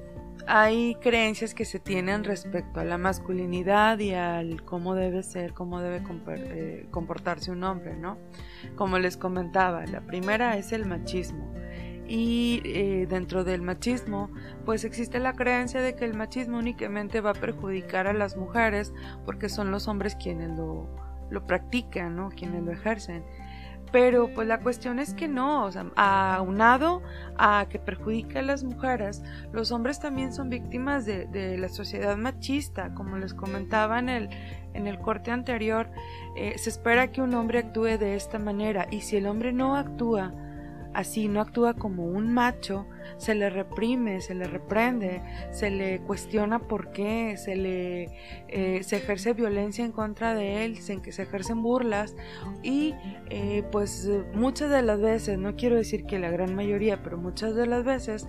hay 0.46 0.94
creencias 1.00 1.52
que 1.52 1.64
se 1.64 1.80
tienen 1.80 2.22
respecto 2.22 2.78
a 2.78 2.84
la 2.84 2.98
masculinidad 2.98 3.98
y 3.98 4.14
al 4.14 4.64
cómo 4.64 4.94
debe 4.94 5.24
ser, 5.24 5.52
cómo 5.52 5.80
debe 5.80 6.04
eh, 6.28 6.86
comportarse 6.92 7.50
un 7.50 7.64
hombre, 7.64 7.96
¿no? 7.96 8.16
Como 8.76 9.00
les 9.00 9.16
comentaba, 9.16 9.84
la 9.86 10.02
primera 10.02 10.56
es 10.56 10.70
el 10.70 10.86
machismo. 10.86 11.52
Y 12.06 12.60
dentro 13.06 13.42
del 13.42 13.62
machismo, 13.62 14.30
pues 14.64 14.84
existe 14.84 15.18
la 15.18 15.32
creencia 15.32 15.80
de 15.80 15.96
que 15.96 16.04
el 16.04 16.14
machismo 16.14 16.58
únicamente 16.58 17.20
va 17.20 17.30
a 17.30 17.34
perjudicar 17.34 18.06
a 18.06 18.12
las 18.12 18.36
mujeres 18.36 18.92
porque 19.24 19.48
son 19.48 19.72
los 19.72 19.86
hombres 19.86 20.16
quienes 20.16 20.50
lo, 20.56 20.88
lo 21.31 21.47
practican, 21.47 22.16
¿no? 22.16 22.31
Quienes 22.31 22.62
lo 22.62 22.73
ejercen. 22.73 23.25
Pero 23.93 24.33
pues 24.33 24.47
la 24.47 24.61
cuestión 24.61 25.01
es 25.01 25.14
que 25.14 25.27
no, 25.27 25.64
o 25.64 25.73
sea, 25.73 25.87
aunado 25.97 27.03
a 27.37 27.66
que 27.69 27.81
perjudica 27.81 28.38
a 28.38 28.43
las 28.43 28.62
mujeres, 28.62 29.23
los 29.53 29.73
hombres 29.73 29.99
también 29.99 30.33
son 30.33 30.49
víctimas 30.49 31.07
de, 31.07 31.27
de 31.27 31.59
la 31.59 31.69
sociedad 31.69 32.16
machista, 32.16 32.95
como 32.95 33.19
les 33.19 33.35
comentaba 33.35 33.99
en 33.99 34.09
el, 34.09 34.31
en 34.75 34.87
el 34.87 34.99
corte 35.01 35.33
anterior, 35.33 35.90
eh, 36.37 36.57
se 36.57 36.71
espera 36.71 37.11
que 37.11 37.21
un 37.21 37.35
hombre 37.35 37.59
actúe 37.59 37.99
de 37.99 38.14
esta 38.14 38.38
manera 38.38 38.87
y 38.90 39.01
si 39.01 39.16
el 39.16 39.27
hombre 39.27 39.53
no 39.53 39.75
actúa 39.75 40.33
así, 40.94 41.29
no 41.29 41.40
actúa 41.40 41.74
como 41.74 42.05
un 42.05 42.33
macho, 42.33 42.87
se 43.16 43.35
le 43.35 43.50
reprime, 43.50 44.20
se 44.20 44.35
le 44.35 44.46
reprende, 44.46 45.22
se 45.50 45.70
le 45.70 46.00
cuestiona 46.00 46.59
por 46.59 46.90
qué, 46.92 47.37
se 47.37 47.57
le 47.57 48.11
eh, 48.48 48.83
se 48.83 48.96
ejerce 48.96 49.33
violencia 49.33 49.85
en 49.85 49.92
contra 49.92 50.35
de 50.35 50.64
él, 50.64 50.79
se, 50.79 51.00
se 51.12 51.22
ejercen 51.22 51.62
burlas. 51.62 52.16
Y 52.62 52.94
eh, 53.29 53.64
pues 53.70 54.09
muchas 54.35 54.70
de 54.70 54.83
las 54.83 55.00
veces, 55.00 55.38
no 55.38 55.57
quiero 55.57 55.76
decir 55.76 56.05
que 56.05 56.18
la 56.18 56.31
gran 56.31 56.55
mayoría, 56.55 57.03
pero 57.03 57.18
muchas 57.18 57.55
de 57.55 57.66
las 57.66 57.85
veces 57.85 58.29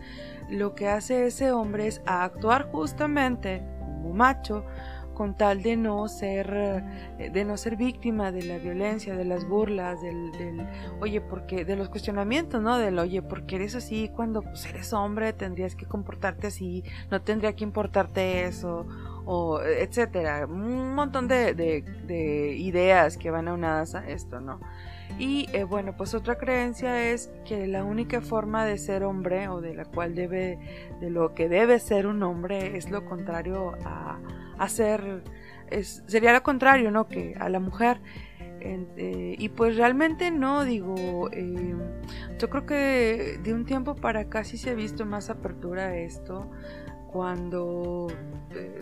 lo 0.49 0.75
que 0.75 0.87
hace 0.87 1.25
ese 1.25 1.51
hombre 1.51 1.87
es 1.87 2.01
a 2.05 2.23
actuar 2.23 2.69
justamente 2.71 3.63
como 3.79 4.13
macho 4.13 4.65
con 5.21 5.35
tal 5.35 5.61
de 5.61 5.77
no 5.77 6.07
ser 6.07 6.51
eh, 6.51 7.29
de 7.29 7.45
no 7.45 7.55
ser 7.55 7.75
víctima 7.75 8.31
de 8.31 8.41
la 8.41 8.57
violencia, 8.57 9.15
de 9.15 9.23
las 9.23 9.47
burlas, 9.47 10.01
del, 10.01 10.65
oye, 10.99 11.21
porque 11.21 11.63
de 11.63 11.75
los 11.75 11.89
cuestionamientos, 11.89 12.59
¿no? 12.59 12.79
Del 12.79 12.97
oye, 12.97 13.21
porque 13.21 13.57
eres 13.57 13.75
así 13.75 14.09
cuando 14.15 14.41
pues, 14.41 14.65
eres 14.65 14.93
hombre, 14.93 15.31
tendrías 15.33 15.75
que 15.75 15.85
comportarte 15.85 16.47
así, 16.47 16.83
no 17.11 17.21
tendría 17.21 17.53
que 17.53 17.63
importarte 17.63 18.45
eso 18.45 18.87
o 19.25 19.61
etcétera, 19.61 20.47
un 20.47 20.95
montón 20.95 21.27
de 21.27 22.55
ideas 22.57 23.15
que 23.15 23.29
van 23.29 23.47
aunadas 23.47 23.93
a 23.93 24.09
esto, 24.09 24.41
¿no? 24.41 24.59
Y 25.19 25.47
eh, 25.53 25.63
bueno, 25.63 25.93
pues 25.95 26.13
otra 26.13 26.37
creencia 26.37 27.11
es 27.11 27.29
que 27.45 27.67
la 27.67 27.83
única 27.83 28.21
forma 28.21 28.65
de 28.65 28.77
ser 28.77 29.03
hombre 29.03 29.47
o 29.49 29.61
de 29.61 29.75
la 29.75 29.85
cual 29.85 30.15
debe, 30.15 30.57
de 30.99 31.09
lo 31.09 31.33
que 31.33 31.49
debe 31.49 31.79
ser 31.79 32.07
un 32.07 32.23
hombre 32.23 32.77
es 32.77 32.89
lo 32.89 33.05
contrario 33.05 33.73
a, 33.85 34.19
hacer, 34.63 35.23
es- 35.69 36.03
sería 36.07 36.33
lo 36.33 36.43
contrario, 36.43 36.91
¿no? 36.91 37.07
Que 37.07 37.35
a 37.39 37.49
la 37.49 37.59
mujer. 37.59 38.01
Eh, 38.63 39.35
y 39.39 39.49
pues 39.49 39.75
realmente 39.75 40.29
no, 40.29 40.63
digo, 40.65 41.29
eh, 41.31 41.75
yo 42.37 42.49
creo 42.51 42.65
que 42.67 43.39
de 43.41 43.53
un 43.55 43.65
tiempo 43.65 43.95
para 43.95 44.19
acá 44.21 44.43
sí 44.43 44.57
se 44.57 44.69
ha 44.69 44.73
visto 44.75 45.03
más 45.05 45.31
apertura 45.31 45.85
a 45.87 45.97
esto. 45.97 46.51
Cuando 47.11 48.07
eh, 48.55 48.79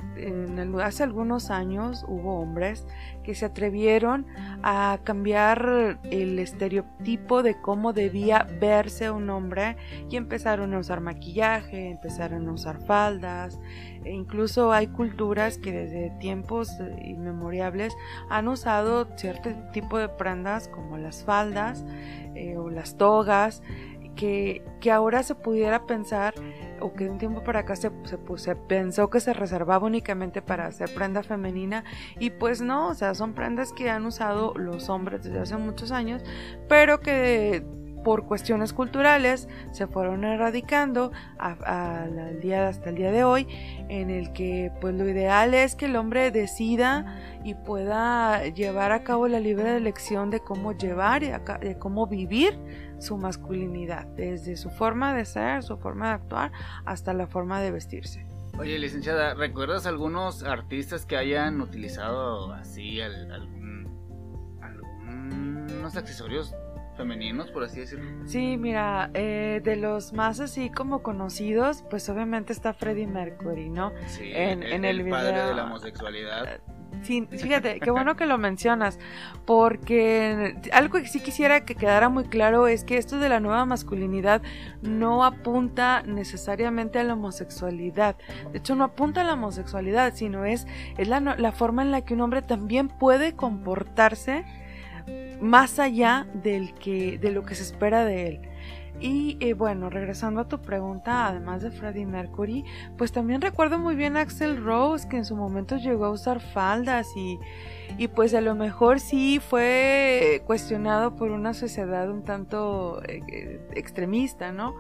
hace 0.84 1.04
algunos 1.04 1.50
años 1.50 2.06
hubo 2.08 2.40
hombres 2.40 2.86
que 3.24 3.36
se 3.36 3.46
atrevieron 3.46 4.26
a 4.64 5.00
cambiar 5.04 6.00
el 6.04 6.40
estereotipo 6.40 7.44
de 7.44 7.60
cómo 7.60 7.94
debía 7.94 8.48
verse 8.60 9.12
un 9.12 9.30
hombre 9.30 9.78
y 10.10 10.16
empezaron 10.16 10.74
a 10.74 10.80
usar 10.80 11.02
maquillaje, 11.02 11.92
empezaron 11.92 12.48
a 12.48 12.54
usar 12.54 12.84
faldas, 12.86 13.60
e 14.04 14.12
incluso 14.12 14.72
hay 14.72 14.88
culturas 14.88 15.58
que 15.58 15.72
desde 15.72 16.10
tiempos 16.20 16.72
inmemorables 17.04 17.94
han 18.30 18.48
usado 18.48 19.08
cierto 19.18 19.50
tipo 19.74 19.98
de 19.98 20.10
prendas 20.10 20.68
como 20.68 20.98
las 20.98 21.24
faldas 21.24 21.86
eh, 22.36 22.58
o 22.58 22.70
las 22.70 22.98
togas 22.98 23.62
que, 24.20 24.92
ahora 24.92 25.24
se 25.24 25.34
pudiera 25.34 25.86
pensar 25.86 26.34
o 26.82 26.94
que 26.94 27.10
un 27.10 27.18
tiempo 27.18 27.42
para 27.42 27.62
acá 27.62 27.78
se, 27.78 27.90
se, 28.04 28.56
pensó 28.56 29.10
que 29.10 29.22
se 29.22 29.34
reservaba 29.34 29.88
únicamente 29.88 30.42
para 30.42 30.68
hacer 30.68 30.94
prenda 30.94 31.24
femenina 31.24 31.86
y 32.20 32.30
pues 32.32 32.60
no, 32.62 32.90
o 32.90 32.94
sea, 32.94 33.16
son 33.16 33.34
prendas 33.34 33.72
que 33.72 33.90
han 33.90 34.06
usado 34.06 34.54
los 34.56 34.90
hombres 34.90 35.24
desde 35.24 35.40
hace 35.40 35.56
muchos 35.56 35.92
años, 35.92 36.22
pero 36.68 37.00
que 37.00 37.64
por 38.04 38.26
cuestiones 38.26 38.74
culturales 38.74 39.48
se 39.72 39.88
fueron 39.88 40.24
erradicando 40.24 41.12
hasta 41.38 42.06
el 42.08 42.42
día 42.42 43.12
de 43.12 43.24
hoy, 43.24 43.48
en 43.90 44.10
el 44.10 44.34
que 44.34 44.72
pues 44.82 44.96
lo 44.96 45.08
ideal 45.08 45.54
es 45.54 45.76
que 45.76 45.86
el 45.86 45.96
hombre 45.96 46.32
decida 46.32 47.18
y 47.44 47.56
pueda 47.56 48.48
llevar 48.48 48.92
a 48.92 49.04
cabo 49.04 49.28
la 49.28 49.40
libre 49.40 49.76
elección 49.76 50.30
de 50.30 50.40
cómo 50.40 50.74
llevar 50.74 51.24
y 51.24 51.28
de 51.62 51.78
cómo 51.78 52.08
vivir 52.08 52.58
su 53.00 53.18
masculinidad, 53.18 54.06
desde 54.08 54.56
su 54.58 54.70
forma 54.70 55.14
de 55.14 55.26
ser, 55.26 55.64
su 55.64 55.78
forma 55.78 56.10
de 56.10 56.14
actuar, 56.16 56.52
hasta 56.86 57.14
la 57.14 57.28
forma 57.28 57.62
de 57.62 57.72
vestirse. 57.72 58.26
Oye, 58.58 58.78
licenciada, 58.78 59.34
¿recuerdas 59.36 59.86
algunos 59.86 60.44
artistas 60.44 61.06
que 61.06 61.16
hayan 61.18 61.62
utilizado 61.62 62.52
así 62.54 63.00
al- 63.02 63.32
algún, 63.32 63.88
algunos 64.62 65.96
accesorios 65.96 66.54
femeninos, 66.98 67.50
por 67.52 67.64
así 67.64 67.80
decirlo? 67.80 68.28
Sí, 68.28 68.58
mira, 68.58 69.10
eh, 69.14 69.62
de 69.64 69.78
los 69.78 70.12
más 70.12 70.42
así 70.42 70.70
como 70.70 71.02
conocidos, 71.02 71.84
pues 71.90 72.10
obviamente 72.10 72.52
está 72.52 72.74
Freddie 72.74 73.08
Mercury, 73.08 73.70
¿no? 73.70 73.94
Sí, 74.08 74.32
En- 74.34 74.62
en 74.64 74.84
el 74.84 75.10
padre 75.10 75.32
video- 75.32 75.48
de 75.48 75.54
la 75.56 75.64
homosexualidad. 75.66 76.60
Sí, 77.02 77.28
fíjate, 77.32 77.80
qué 77.80 77.92
bueno 77.92 78.16
que 78.16 78.26
lo 78.26 78.38
mencionas, 78.38 79.00
porque 79.46 80.56
algo 80.72 81.00
que 81.00 81.08
sí 81.08 81.20
quisiera 81.20 81.66
que 81.66 81.76
quedara 81.76 82.10
muy 82.10 82.26
claro 82.26 82.68
es 82.68 82.84
que 82.84 82.98
esto 82.98 83.20
de 83.20 83.30
la 83.30 83.40
nueva 83.40 83.66
masculinidad 83.66 84.42
no 84.82 85.24
apunta 85.24 86.04
necesariamente 86.04 87.00
a 87.00 87.04
la 87.04 87.14
homosexualidad. 87.14 88.16
De 88.52 88.60
hecho, 88.60 88.76
no 88.76 88.84
apunta 88.84 89.22
a 89.22 89.24
la 89.24 89.34
homosexualidad, 89.34 90.14
sino 90.16 90.46
es, 90.46 90.68
es 90.98 91.08
la, 91.08 91.20
la 91.20 91.52
forma 91.52 91.82
en 91.82 91.92
la 91.92 92.02
que 92.02 92.14
un 92.14 92.22
hombre 92.22 92.42
también 92.42 92.88
puede 92.88 93.36
comportarse 93.36 94.46
más 95.42 95.80
allá 95.80 96.28
del 96.34 96.74
que, 96.74 97.18
de 97.18 97.32
lo 97.32 97.44
que 97.44 97.56
se 97.56 97.64
espera 97.64 98.06
de 98.06 98.28
él. 98.28 98.49
Y 99.02 99.38
eh, 99.40 99.54
bueno, 99.54 99.90
regresando 99.90 100.42
a 100.42 100.48
tu 100.48 100.60
pregunta, 100.60 101.28
además 101.28 101.62
de 101.62 101.72
Freddie 101.72 102.06
Mercury, 102.06 102.66
pues 102.98 103.12
también 103.14 103.42
recuerdo 103.42 103.80
muy 103.80 103.96
bien 103.96 104.18
a 104.18 104.22
Axel 104.22 104.62
Rose, 104.62 105.08
que 105.08 105.18
en 105.18 105.26
su 105.26 105.38
momento 105.38 105.78
llegó 105.78 106.06
a 106.06 106.12
usar 106.12 106.42
faldas 106.42 107.08
y, 107.16 107.40
y 107.98 108.10
pues 108.10 108.34
a 108.34 108.42
lo 108.42 108.56
mejor 108.56 109.00
sí 109.00 109.40
fue 109.40 110.44
cuestionado 110.46 111.16
por 111.16 111.32
una 111.32 111.54
sociedad 111.54 112.10
un 112.10 112.24
tanto 112.24 113.02
eh, 113.08 113.22
eh, 113.32 113.62
extremista, 113.74 114.52
¿no? 114.52 114.76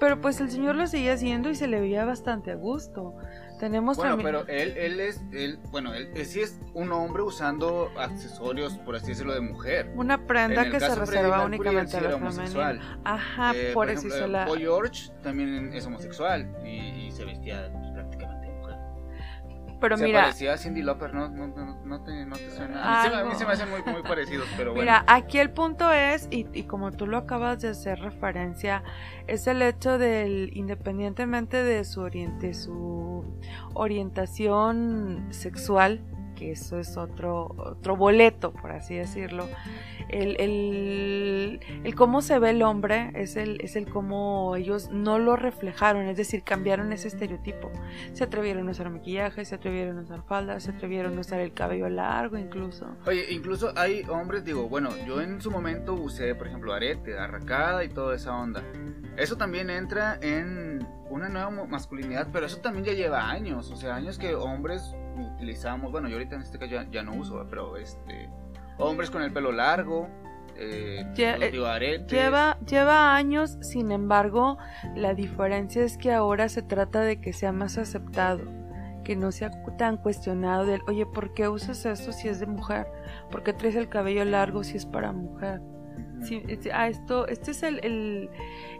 Pero 0.00 0.20
pues 0.20 0.40
el 0.40 0.50
señor 0.50 0.76
lo 0.76 0.86
seguía 0.86 1.12
haciendo 1.12 1.50
y 1.50 1.54
se 1.54 1.66
le 1.66 1.80
veía 1.80 2.06
bastante 2.06 2.50
a 2.50 2.56
gusto. 2.56 3.14
Tenemos 3.58 3.96
Bueno, 3.96 4.16
también... 4.16 4.44
pero 4.44 4.48
él, 4.48 4.76
él 4.76 5.00
es, 5.00 5.20
él, 5.32 5.58
bueno, 5.70 5.94
él, 5.94 6.10
él 6.14 6.26
sí 6.26 6.40
es 6.40 6.58
un 6.74 6.92
hombre 6.92 7.22
usando 7.22 7.90
accesorios, 7.98 8.74
por 8.78 8.96
así 8.96 9.08
decirlo, 9.08 9.34
de 9.34 9.40
mujer. 9.40 9.90
Una 9.94 10.26
prenda 10.26 10.70
que 10.70 10.80
se 10.80 10.94
reserva 10.94 11.44
únicamente 11.44 11.96
a 11.96 12.00
la 12.00 12.16
homosexual. 12.16 12.80
Ajá, 13.04 13.52
Eh, 13.54 13.72
por, 13.74 13.90
eso 13.90 14.06
ejemplo, 14.06 14.26
la... 14.28 14.46
Boy 14.46 14.60
George 14.60 15.10
también 15.22 15.72
es 15.72 15.86
homosexual 15.86 16.48
y, 16.64 17.06
y 17.06 17.10
se 17.12 17.24
vestía 17.24 17.70
Pero 19.80 19.96
se 19.96 20.04
mira, 20.04 20.22
parecía 20.22 20.54
a 20.54 20.56
Cindy 20.58 20.82
Lauper, 20.82 21.14
¿no? 21.14 21.28
No, 21.28 21.46
no, 21.48 21.84
no 21.84 22.02
te, 22.02 22.26
no 22.26 22.34
te 22.36 22.50
suena. 22.50 22.82
A 23.00 23.02
mí, 23.02 23.04
se, 23.04 23.10
me- 23.10 23.16
a 23.16 23.18
mí 23.22 23.26
Algo. 23.28 23.38
se 23.38 23.46
me 23.46 23.52
hacen 23.52 23.70
muy, 23.70 23.82
muy 23.92 24.02
parecidos, 24.02 24.46
pero 24.56 24.70
bueno. 24.72 24.82
Mira, 24.82 25.04
aquí 25.06 25.38
el 25.38 25.50
punto 25.50 25.92
es, 25.92 26.26
y, 26.30 26.46
y 26.52 26.64
como 26.64 26.90
tú 26.90 27.06
lo 27.06 27.16
acabas 27.18 27.60
de 27.62 27.68
hacer 27.68 28.00
referencia, 28.00 28.82
es 29.28 29.46
el 29.46 29.62
hecho 29.62 29.98
del, 29.98 30.50
independientemente 30.54 31.62
de 31.62 31.84
su, 31.84 32.00
oriente, 32.00 32.54
su 32.54 33.24
orientación 33.74 35.26
sexual, 35.30 36.00
que 36.38 36.52
eso 36.52 36.78
es 36.78 36.96
otro, 36.96 37.54
otro 37.58 37.96
boleto, 37.96 38.52
por 38.52 38.70
así 38.70 38.94
decirlo, 38.94 39.48
el, 40.08 40.40
el, 40.40 41.60
el 41.82 41.94
cómo 41.96 42.22
se 42.22 42.38
ve 42.38 42.50
el 42.50 42.62
hombre 42.62 43.10
es 43.14 43.36
el, 43.36 43.60
es 43.60 43.74
el 43.74 43.88
cómo 43.88 44.54
ellos 44.56 44.88
no 44.90 45.18
lo 45.18 45.34
reflejaron, 45.34 46.06
es 46.06 46.16
decir, 46.16 46.44
cambiaron 46.44 46.92
ese 46.92 47.08
estereotipo. 47.08 47.70
Se 48.12 48.24
atrevieron 48.24 48.68
a 48.68 48.70
usar 48.70 48.88
maquillaje, 48.90 49.44
se 49.44 49.56
atrevieron 49.56 49.98
a 49.98 50.02
usar 50.02 50.22
faldas, 50.22 50.62
se 50.62 50.70
atrevieron 50.70 51.18
a 51.18 51.20
usar 51.20 51.40
el 51.40 51.52
cabello 51.52 51.88
largo 51.88 52.38
incluso. 52.38 52.86
Oye, 53.06 53.26
incluso 53.30 53.72
hay 53.76 54.02
hombres, 54.08 54.44
digo, 54.44 54.68
bueno, 54.68 54.90
yo 55.06 55.20
en 55.20 55.40
su 55.40 55.50
momento 55.50 55.94
usé, 55.94 56.34
por 56.36 56.46
ejemplo, 56.46 56.72
arete, 56.72 57.18
arracada 57.18 57.84
y 57.84 57.88
toda 57.88 58.14
esa 58.14 58.36
onda. 58.36 58.62
Eso 59.16 59.36
también 59.36 59.70
entra 59.70 60.18
en 60.22 60.86
una 61.10 61.28
nueva 61.28 61.50
masculinidad, 61.66 62.28
pero 62.32 62.46
eso 62.46 62.58
también 62.58 62.84
ya 62.84 62.92
lleva 62.92 63.28
años, 63.28 63.70
o 63.70 63.76
sea, 63.76 63.96
años 63.96 64.18
que 64.18 64.34
hombres 64.34 64.94
utilizamos, 65.42 65.90
bueno, 65.92 66.08
yo 66.08 66.16
ahorita 66.16 66.34
en 66.36 66.42
este 66.42 66.58
caso 66.58 66.72
ya, 66.72 66.86
ya 66.90 67.02
no 67.02 67.14
uso, 67.14 67.46
pero 67.48 67.76
este, 67.76 68.28
hombres 68.78 69.10
con 69.10 69.22
el 69.22 69.32
pelo 69.32 69.52
largo, 69.52 70.08
eh, 70.56 71.04
Lle- 71.14 71.64
aretes. 71.66 72.10
Lleva, 72.10 72.58
lleva 72.68 73.14
años, 73.14 73.56
sin 73.60 73.92
embargo, 73.92 74.58
la 74.96 75.14
diferencia 75.14 75.84
es 75.84 75.96
que 75.96 76.12
ahora 76.12 76.48
se 76.48 76.62
trata 76.62 77.00
de 77.02 77.20
que 77.20 77.32
sea 77.32 77.52
más 77.52 77.78
aceptado, 77.78 78.40
que 79.04 79.14
no 79.14 79.30
sea 79.30 79.50
tan 79.78 79.96
cuestionado 79.98 80.66
del, 80.66 80.80
oye, 80.88 81.06
¿por 81.06 81.32
qué 81.32 81.48
usas 81.48 81.86
esto 81.86 82.12
si 82.12 82.28
es 82.28 82.40
de 82.40 82.46
mujer? 82.46 82.86
¿Por 83.30 83.42
qué 83.44 83.52
traes 83.52 83.76
el 83.76 83.88
cabello 83.88 84.24
largo 84.24 84.64
si 84.64 84.76
es 84.76 84.84
para 84.86 85.12
mujer? 85.12 85.60
Ujú. 85.60 86.26
Sí, 86.26 86.42
es- 86.48 86.68
ah, 86.74 86.88
esto, 86.88 87.28
este 87.28 87.52
es 87.52 87.62
el, 87.62 87.78
el, 87.84 88.28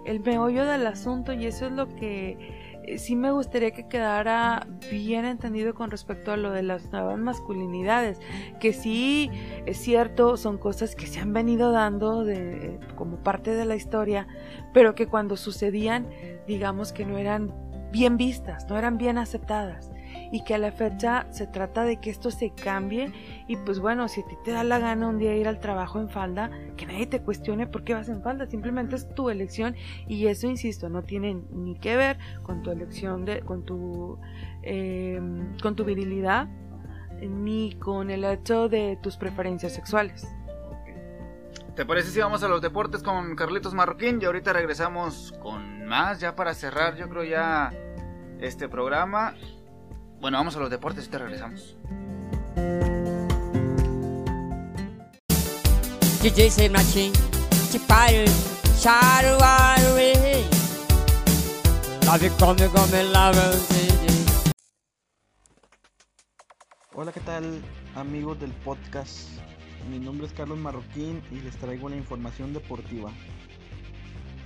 el 0.04 0.20
meollo 0.20 0.64
del 0.64 0.84
asunto 0.86 1.32
y 1.32 1.46
eso 1.46 1.66
es 1.66 1.72
lo 1.72 1.86
que 1.94 2.30
eh, 2.30 2.67
sí 2.96 3.16
me 3.16 3.30
gustaría 3.30 3.72
que 3.72 3.86
quedara 3.88 4.66
bien 4.90 5.24
entendido 5.24 5.74
con 5.74 5.90
respecto 5.90 6.32
a 6.32 6.36
lo 6.36 6.50
de 6.50 6.62
las 6.62 6.90
nuevas 6.90 7.18
masculinidades, 7.18 8.20
que 8.60 8.72
sí 8.72 9.30
es 9.66 9.78
cierto, 9.78 10.36
son 10.36 10.58
cosas 10.58 10.94
que 10.94 11.06
se 11.06 11.20
han 11.20 11.32
venido 11.32 11.72
dando 11.72 12.24
de, 12.24 12.78
como 12.94 13.16
parte 13.16 13.50
de 13.50 13.64
la 13.64 13.76
historia, 13.76 14.26
pero 14.72 14.94
que 14.94 15.06
cuando 15.06 15.36
sucedían, 15.36 16.08
digamos 16.46 16.92
que 16.92 17.04
no 17.04 17.18
eran 17.18 17.52
bien 17.92 18.16
vistas, 18.16 18.66
no 18.68 18.78
eran 18.78 18.98
bien 18.98 19.18
aceptadas. 19.18 19.90
Y 20.30 20.44
que 20.44 20.54
a 20.54 20.58
la 20.58 20.72
fecha 20.72 21.26
se 21.30 21.46
trata 21.46 21.84
de 21.84 21.98
que 22.00 22.10
esto 22.10 22.30
se 22.30 22.50
cambie 22.50 23.12
y 23.46 23.56
pues 23.56 23.78
bueno, 23.78 24.08
si 24.08 24.20
a 24.20 24.26
ti 24.26 24.36
te 24.44 24.50
da 24.50 24.64
la 24.64 24.78
gana 24.78 25.08
un 25.08 25.18
día 25.18 25.34
ir 25.36 25.48
al 25.48 25.60
trabajo 25.60 26.00
en 26.00 26.08
falda, 26.08 26.50
que 26.76 26.86
nadie 26.86 27.06
te 27.06 27.22
cuestione 27.22 27.66
por 27.66 27.84
qué 27.84 27.94
vas 27.94 28.08
en 28.08 28.22
falda, 28.22 28.46
simplemente 28.46 28.96
es 28.96 29.08
tu 29.14 29.30
elección 29.30 29.74
y 30.06 30.26
eso, 30.26 30.46
insisto, 30.46 30.88
no 30.88 31.02
tiene 31.02 31.42
ni 31.50 31.78
que 31.78 31.96
ver 31.96 32.18
con 32.42 32.62
tu 32.62 32.70
elección, 32.70 33.24
de, 33.24 33.40
con, 33.40 33.64
tu, 33.64 34.18
eh, 34.62 35.20
con 35.62 35.76
tu 35.76 35.84
virilidad, 35.84 36.48
ni 37.20 37.72
con 37.76 38.10
el 38.10 38.24
hecho 38.24 38.68
de 38.68 38.98
tus 39.02 39.16
preferencias 39.16 39.72
sexuales. 39.72 40.28
¿Te 41.78 41.86
parece 41.86 42.10
si 42.10 42.18
vamos 42.18 42.42
a 42.42 42.48
los 42.48 42.60
deportes 42.60 43.04
con 43.04 43.36
Carlitos 43.36 43.72
Marroquín? 43.72 44.18
Y 44.20 44.24
ahorita 44.24 44.52
regresamos 44.52 45.32
con 45.40 45.86
más, 45.86 46.18
ya 46.18 46.34
para 46.34 46.52
cerrar, 46.52 46.96
yo 46.96 47.08
creo 47.08 47.22
ya 47.22 47.72
este 48.40 48.68
programa. 48.68 49.36
Bueno, 50.20 50.38
vamos 50.38 50.56
a 50.56 50.58
los 50.58 50.68
deportes 50.68 51.06
y 51.06 51.08
te 51.10 51.18
regresamos. 51.18 51.76
Hola, 66.94 67.12
¿qué 67.12 67.20
tal 67.20 67.62
amigos 67.94 68.40
del 68.40 68.50
podcast? 68.50 69.28
Mi 69.88 70.00
nombre 70.00 70.26
es 70.26 70.32
Carlos 70.32 70.58
Marroquín 70.58 71.22
y 71.30 71.36
les 71.36 71.56
traigo 71.58 71.88
la 71.88 71.94
información 71.94 72.52
deportiva. 72.52 73.12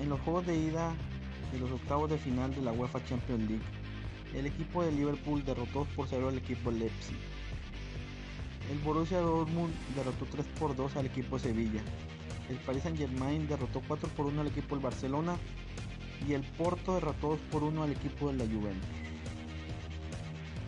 En 0.00 0.11
los 0.11 0.20
juegos 0.20 0.46
de 0.46 0.54
ida 0.54 0.92
de 1.50 1.58
los 1.61 1.70
octavos 1.70 2.11
de 2.11 2.18
final 2.18 2.54
de 2.54 2.61
la 2.61 2.72
UEFA 2.72 3.02
Champions 3.06 3.48
League, 3.48 3.64
El 4.34 4.46
equipo 4.46 4.82
de 4.82 4.92
Liverpool 4.92 5.44
derrotó 5.44 5.84
por 5.94 6.08
0 6.08 6.28
al 6.28 6.38
equipo 6.38 6.70
Leipzig. 6.70 7.16
El 8.70 8.78
Borussia 8.78 9.18
Dortmund 9.18 9.74
derrotó 9.94 10.24
3 10.24 10.46
por 10.58 10.74
2 10.74 10.96
al 10.96 11.06
equipo 11.06 11.38
Sevilla. 11.38 11.82
El 12.48 12.56
Paris 12.58 12.84
Saint 12.84 12.96
Germain 12.96 13.46
derrotó 13.46 13.82
4 13.86 14.08
por 14.10 14.26
1 14.26 14.40
al 14.40 14.46
equipo 14.46 14.74
del 14.74 14.84
Barcelona. 14.84 15.36
Y 16.26 16.32
el 16.32 16.42
Porto 16.42 16.94
derrotó 16.94 17.30
2 17.30 17.40
por 17.50 17.62
1 17.62 17.82
al 17.82 17.92
equipo 17.92 18.32
de 18.32 18.38
la 18.38 18.44
Juventus. 18.44 18.88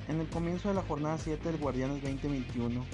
En 0.08 0.20
el 0.20 0.28
comienzo 0.28 0.68
de 0.68 0.74
la 0.74 0.82
jornada 0.82 1.16
7 1.16 1.50
del 1.50 1.58
Guardianes 1.58 2.02
2021, 2.02 2.84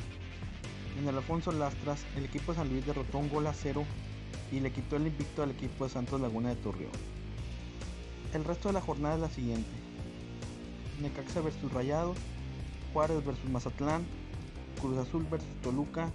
en 1.01 1.09
el 1.09 1.17
Alfonso 1.17 1.51
Lastras, 1.51 2.05
el 2.17 2.27
equipo 2.27 2.53
de 2.53 2.59
San 2.59 2.69
Luis 2.69 2.87
derrotó 2.87 3.19
un 3.19 3.29
gol 3.29 3.47
a 3.49 3.55
0 3.55 3.85
y 4.53 4.61
le 4.61 4.71
quitó 4.71 4.97
el 4.97 5.09
invicto 5.09 5.43
al 5.43 5.51
equipo 5.51 5.85
de 5.85 5.91
Santos 5.91 6.21
Laguna 6.21 6.51
de 6.51 6.57
Torreón. 6.57 6.93
El 8.33 8.45
resto 8.45 8.69
de 8.69 8.75
la 8.75 8.81
jornada 8.81 9.17
es 9.17 9.21
la 9.21 9.31
siguiente. 9.31 9.90
Necaxa 11.01 11.41
vs 11.41 11.73
Rayados, 11.73 12.17
Juárez 12.93 13.25
vs 13.25 13.45
Mazatlán, 13.51 14.05
Cruz 14.81 14.99
Azul 14.99 15.27
vs 15.31 15.45
Toluca, 15.63 16.11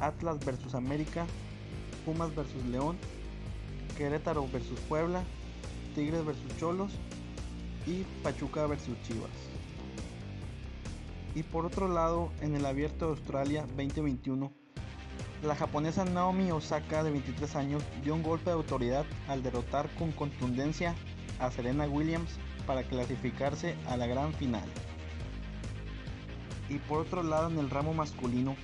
Atlas 0.00 0.38
vs 0.44 0.74
América, 0.74 1.26
Pumas 2.04 2.34
vs 2.34 2.66
León, 2.70 2.96
Querétaro 3.96 4.46
vs 4.46 4.78
Puebla, 4.88 5.22
Tigres 5.94 6.24
vs 6.24 6.58
Cholos 6.58 6.92
y 7.86 8.02
Pachuca 8.22 8.66
vs 8.66 8.88
Chivas. 9.06 9.30
Y 11.34 11.42
por 11.42 11.66
otro 11.66 11.88
lado, 11.88 12.30
en 12.40 12.54
el 12.54 12.64
Abierto 12.64 13.06
de 13.06 13.12
Australia 13.12 13.62
2021, 13.76 14.52
la 15.42 15.56
japonesa 15.56 16.04
Naomi 16.04 16.50
Osaka 16.52 17.02
de 17.02 17.10
23 17.10 17.56
años 17.56 17.82
dio 18.02 18.14
un 18.14 18.22
golpe 18.22 18.46
de 18.46 18.52
autoridad 18.52 19.04
al 19.28 19.42
derrotar 19.42 19.88
con 19.96 20.12
contundencia 20.12 20.94
a 21.38 21.50
Serena 21.50 21.86
Williams 21.86 22.38
para 22.66 22.82
clasificarse 22.82 23.74
a 23.88 23.96
la 23.96 24.06
gran 24.06 24.32
final. 24.34 24.68
Y 26.68 26.78
por 26.78 27.00
otro 27.00 27.22
lado 27.22 27.50
en 27.50 27.58
el 27.58 27.70
ramo 27.70 27.92
masculino, 27.92 28.56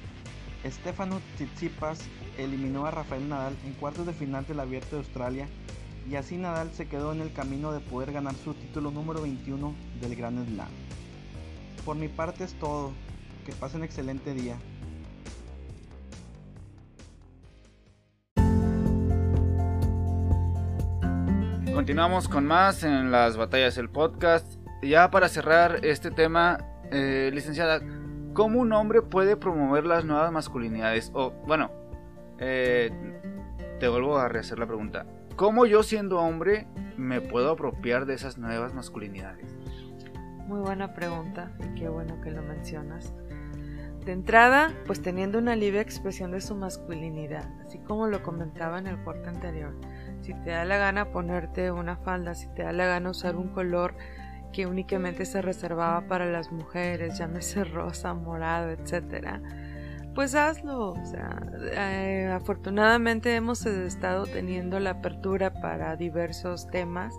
Stefano 0.65 1.21
Tsitsipas 1.37 2.01
eliminó 2.39 2.87
a 2.87 2.91
Rafael 2.91 3.29
Nadal 3.29 3.57
en 3.65 3.73
cuartos 3.75 4.07
de 4.07 4.13
final 4.13 4.47
del 4.47 4.61
Abierto 4.61 4.97
de 4.97 5.03
Australia 5.03 5.49
y 6.09 6.17
así 6.17 6.37
Nadal 6.37 6.73
se 6.73 6.89
quedó 6.89 7.13
en 7.13 7.21
el 7.21 7.33
camino 7.33 7.73
de 7.73 7.81
poder 7.81 8.13
ganar 8.13 8.35
su 8.35 8.55
título 8.55 8.91
número 8.91 9.23
21 9.23 9.75
del 10.01 10.17
Grand 10.17 10.47
Slam. 10.47 10.69
Por 11.85 11.97
mi 11.97 12.09
parte 12.09 12.45
es 12.45 12.55
todo, 12.55 12.93
que 13.47 13.53
pasen 13.53 13.85
excelente 13.85 14.35
día. 14.35 14.57
Continuamos 21.81 22.29
con 22.29 22.45
más 22.45 22.85
en 22.85 23.11
las 23.11 23.39
batallas 23.39 23.75
del 23.75 23.89
podcast. 23.89 24.61
Ya 24.83 25.11
para 25.11 25.31
cerrar 25.31 25.83
este 25.83 26.11
tema, 26.11 26.59
eh, 26.91 27.31
licenciada, 27.33 27.81
¿cómo 28.35 28.61
un 28.61 28.75
hombre 28.75 29.01
puede 29.01 29.35
promover 29.35 29.87
las 29.87 30.05
nuevas 30.05 30.31
masculinidades? 30.31 31.11
O, 31.15 31.31
bueno, 31.47 31.71
eh, 32.39 32.91
te 33.81 33.89
vuelvo 33.89 34.19
a 34.19 34.29
rehacer 34.29 34.59
la 34.59 34.67
pregunta. 34.67 35.07
¿Cómo 35.37 35.65
yo 35.65 35.83
siendo 35.83 36.21
hombre 36.21 36.67
me 36.99 37.23
puedo 37.23 37.53
apropiar 37.53 38.05
de 38.05 38.13
esas 38.13 38.37
nuevas 38.37 38.75
masculinidades? 38.75 39.57
Muy 40.47 40.61
buena 40.61 40.93
pregunta 40.93 41.51
y 41.61 41.81
qué 41.81 41.89
bueno 41.89 42.21
que 42.21 42.31
lo 42.31 42.43
mencionas. 42.43 43.15
De 44.05 44.13
entrada, 44.13 44.75
pues 44.87 45.01
teniendo 45.01 45.39
una 45.39 45.57
libre 45.57 45.81
expresión 45.81 46.31
de 46.31 46.43
su 46.43 46.55
masculinidad, 46.55 47.49
así 47.65 47.79
como 47.79 48.07
lo 48.07 48.23
comentaba 48.23 48.79
en 48.79 48.87
el 48.87 49.03
corte 49.03 49.31
anterior. 49.31 49.73
Si 50.23 50.35
te 50.35 50.51
da 50.51 50.65
la 50.65 50.77
gana 50.77 51.11
ponerte 51.11 51.71
una 51.71 51.97
falda, 51.97 52.35
si 52.35 52.49
te 52.49 52.63
da 52.63 52.73
la 52.73 52.87
gana 52.87 53.11
usar 53.11 53.37
un 53.37 53.49
color 53.49 53.95
que 54.53 54.67
únicamente 54.67 55.25
se 55.25 55.43
reservaba 55.43 56.07
para 56.07 56.27
las 56.27 56.53
mujeres, 56.53 57.19
llámese 57.19 57.65
rosa, 57.65 58.15
morado, 58.15 58.71
etcétera, 58.71 59.41
pues 60.15 60.35
hazlo. 60.35 60.91
O 60.91 61.07
sea, 61.07 61.41
eh, 61.73 62.31
afortunadamente 62.33 63.35
hemos 63.35 63.65
estado 63.67 64.27
teniendo 64.27 64.81
la 64.81 64.91
apertura 64.91 65.53
para 65.61 65.97
diversos 65.97 66.69
temas 66.69 67.15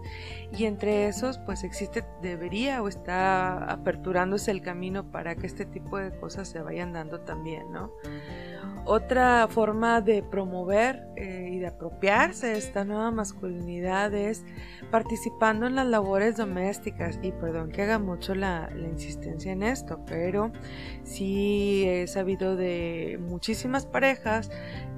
y 0.51 0.65
entre 0.65 1.07
esos 1.07 1.37
pues 1.39 1.63
existe, 1.63 2.03
debería 2.21 2.81
o 2.81 2.87
está 2.87 3.71
aperturándose 3.71 4.51
el 4.51 4.61
camino 4.61 5.09
para 5.09 5.35
que 5.35 5.47
este 5.47 5.65
tipo 5.65 5.97
de 5.97 6.11
cosas 6.19 6.47
se 6.47 6.61
vayan 6.61 6.93
dando 6.93 7.21
también, 7.21 7.71
¿no? 7.71 7.91
Otra 8.85 9.47
forma 9.49 10.01
de 10.01 10.23
promover 10.23 11.07
eh, 11.15 11.49
y 11.51 11.59
de 11.59 11.67
apropiarse 11.67 12.47
de 12.47 12.57
esta 12.57 12.83
nueva 12.83 13.11
masculinidad 13.11 14.13
es 14.13 14.43
participando 14.89 15.67
en 15.67 15.75
las 15.75 15.85
labores 15.85 16.37
domésticas. 16.37 17.19
Y 17.21 17.31
perdón 17.31 17.71
que 17.71 17.83
haga 17.83 17.99
mucho 17.99 18.33
la, 18.33 18.69
la 18.73 18.87
insistencia 18.87 19.51
en 19.51 19.63
esto, 19.63 20.03
pero 20.07 20.51
sí 21.03 21.85
he 21.87 22.07
sabido 22.07 22.55
de 22.55 23.19
muchísimas 23.21 23.85
parejas 23.85 24.49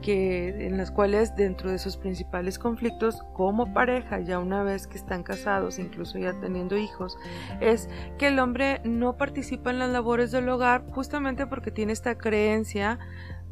que 0.04 0.68
en 0.68 0.78
las 0.78 0.92
cuales 0.92 1.36
dentro 1.36 1.72
de 1.72 1.80
sus 1.80 1.98
principales 1.98 2.60
conflictos 2.60 3.24
como 3.34 3.74
pareja, 3.74 4.20
ya 4.20 4.38
una 4.38 4.62
vez 4.62 4.86
que 4.86 4.98
están 4.98 5.24
casados, 5.24 5.80
incluso 5.80 6.20
ya 6.20 6.34
teniendo 6.40 6.78
hijos, 6.78 7.18
es 7.62 7.90
que 8.18 8.28
el 8.28 8.38
hombre 8.40 8.82
no 8.84 9.18
participa 9.18 9.72
en 9.72 9.80
las 9.80 9.90
labores 9.90 10.32
del 10.32 10.50
hogar 10.50 10.86
justamente 10.92 11.48
porque 11.48 11.72
tiene 11.72 11.94
esta 11.94 12.18
creencia 12.18 13.00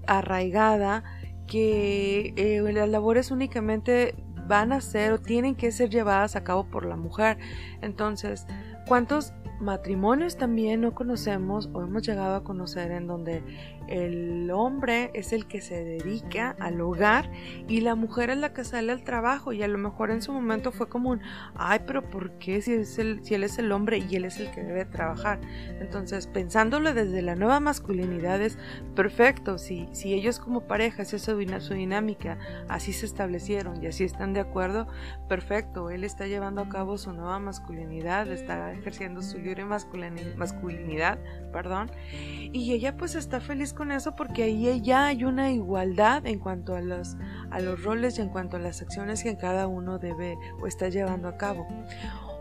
arraigada 0.08 1.04
que 1.48 2.34
eh, 2.38 2.62
las 2.74 2.90
labores 2.90 3.32
únicamente 3.32 4.16
van 4.52 4.74
a 4.74 4.82
ser 4.82 5.14
o 5.14 5.18
tienen 5.18 5.56
que 5.56 5.72
ser 5.72 5.90
llevadas 5.90 6.36
a 6.36 6.44
cabo 6.44 6.66
por 6.66 6.86
la 6.86 6.98
mujer. 6.98 7.38
Entonces, 7.82 8.46
¿cuántos 8.86 9.34
matrimonios 9.62 10.36
también 10.38 10.82
no 10.82 10.94
conocemos 10.94 11.70
o 11.72 11.84
hemos 11.84 12.02
llegado 12.02 12.36
a 12.36 12.44
conocer 12.44 12.92
en 12.92 13.08
donde 13.08 13.44
el 13.88 14.50
hombre 14.52 15.12
es 15.14 15.34
el 15.34 15.46
que 15.46 15.62
se 15.62 15.84
dedica 15.84 16.56
al 16.60 16.82
hogar 16.82 17.30
y 17.68 17.82
la 17.82 17.96
mujer 17.96 18.30
es 18.30 18.38
la 18.38 18.54
que 18.54 18.64
sale 18.64 18.92
al 18.92 19.04
trabajo 19.04 19.54
y 19.54 19.64
a 19.64 19.68
lo 19.68 19.78
mejor 19.78 20.12
en 20.12 20.22
su 20.22 20.34
momento 20.34 20.72
fue 20.72 20.90
como 20.90 21.12
un 21.12 21.22
ay 21.56 21.80
pero 21.86 22.10
¿por 22.10 22.32
qué 22.40 22.62
si, 22.62 22.74
él 22.74 23.44
es 23.44 23.60
el 23.60 23.72
hombre 23.72 24.00
y 24.00 24.16
él 24.16 24.26
es 24.26 24.40
el 24.40 24.50
que 24.52 24.64
debe 24.64 24.86
trabajar? 24.86 25.40
Entonces 25.80 26.28
pensándolo 26.28 26.94
desde 26.94 27.22
la 27.22 27.36
nueva 27.36 27.60
masculinidad 27.60 28.42
es 28.42 28.58
perfecto, 28.96 29.58
si, 29.58 29.88
si 29.92 30.14
ellos 30.14 30.40
como 30.40 30.62
pareja, 30.68 31.06
si 31.06 31.18
es 31.18 31.22
su, 31.22 31.32
su 31.60 31.74
dinámica, 31.74 32.38
así 32.68 32.94
se 32.94 33.06
establecieron 33.06 33.84
y 33.84 33.88
así 33.88 34.04
están 34.04 34.34
de 34.34 34.41
acuerdo, 34.42 34.88
perfecto, 35.28 35.90
él 35.90 36.04
está 36.04 36.28
llevando 36.28 36.62
a 36.62 36.70
cabo 36.70 36.98
su 36.98 37.14
nueva 37.14 37.40
masculinidad, 37.40 38.28
está 38.32 38.72
ejerciendo 38.74 39.22
su 39.22 39.38
libre 39.38 39.66
masculini- 39.66 40.36
masculinidad, 40.36 41.20
perdón, 41.52 41.92
y 42.12 42.74
ella 42.74 42.98
pues 42.98 43.16
está 43.16 43.40
feliz 43.40 43.74
con 43.74 43.92
eso 43.92 44.16
porque 44.16 44.44
ahí 44.44 44.82
ya 44.82 45.08
hay 45.08 45.24
una 45.24 45.52
igualdad 45.52 46.26
en 46.26 46.40
cuanto 46.40 46.76
a 46.76 46.82
los, 46.82 47.18
a 47.50 47.60
los 47.60 47.84
roles 47.84 48.18
y 48.20 48.22
en 48.22 48.30
cuanto 48.30 48.58
a 48.58 48.60
las 48.60 48.82
acciones 48.82 49.24
que 49.24 49.38
cada 49.38 49.68
uno 49.68 50.00
debe 50.00 50.38
o 50.62 50.68
está 50.68 50.90
llevando 50.90 51.28
a 51.28 51.38
cabo. 51.38 51.68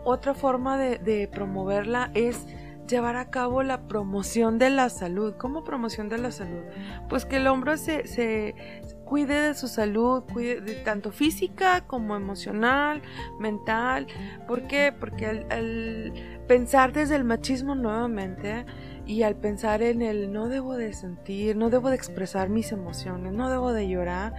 Otra 0.03 0.33
forma 0.33 0.77
de, 0.77 1.29
promoverla 1.31 2.11
es 2.15 2.47
llevar 2.87 3.15
a 3.15 3.29
cabo 3.29 3.63
la 3.63 3.87
promoción 3.87 4.57
de 4.57 4.69
la 4.69 4.89
salud. 4.89 5.35
¿Cómo 5.37 5.63
promoción 5.63 6.09
de 6.09 6.17
la 6.17 6.31
salud? 6.31 6.63
Pues 7.07 7.25
que 7.25 7.37
el 7.37 7.47
hombre 7.47 7.77
se 7.77 8.80
cuide 9.11 9.41
de 9.41 9.55
su 9.55 9.67
salud, 9.67 10.23
cuide 10.31 10.61
de 10.61 10.75
tanto 10.75 11.11
física 11.11 11.81
como 11.85 12.15
emocional, 12.15 13.01
mental. 13.39 14.07
¿Por 14.47 14.67
qué? 14.67 14.93
Porque 14.97 15.25
al, 15.25 16.13
pensar 16.47 16.93
desde 16.93 17.17
el 17.17 17.25
machismo 17.25 17.75
nuevamente 17.75 18.65
y 19.05 19.23
al 19.23 19.35
pensar 19.35 19.81
en 19.81 20.01
el 20.01 20.31
no 20.31 20.47
debo 20.47 20.77
de 20.77 20.93
sentir, 20.93 21.57
no 21.57 21.69
debo 21.69 21.89
de 21.89 21.97
expresar 21.97 22.47
mis 22.47 22.71
emociones, 22.71 23.33
no 23.33 23.49
debo 23.49 23.73
de 23.73 23.89
llorar, 23.89 24.33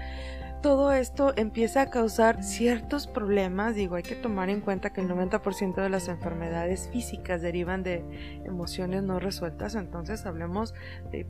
todo 0.63 0.95
esto 0.95 1.35
empieza 1.37 1.83
a 1.83 1.91
causar 1.91 2.43
ciertos 2.43 3.07
problemas. 3.07 3.75
Digo, 3.75 3.97
hay 3.97 4.03
que 4.03 4.15
tomar 4.15 4.49
en 4.49 4.63
cuenta 4.63 4.95
que 4.95 5.03
el 5.03 5.09
90% 5.09 5.83
de 5.83 5.91
las 5.91 6.09
enfermedades 6.09 6.89
físicas 6.91 7.43
derivan 7.43 7.83
de 7.83 8.41
emociones 8.47 9.03
no 9.03 9.21
resueltas. 9.21 9.75
Entonces 9.75 10.25
hablemos 10.25 10.73
de- 11.11 11.27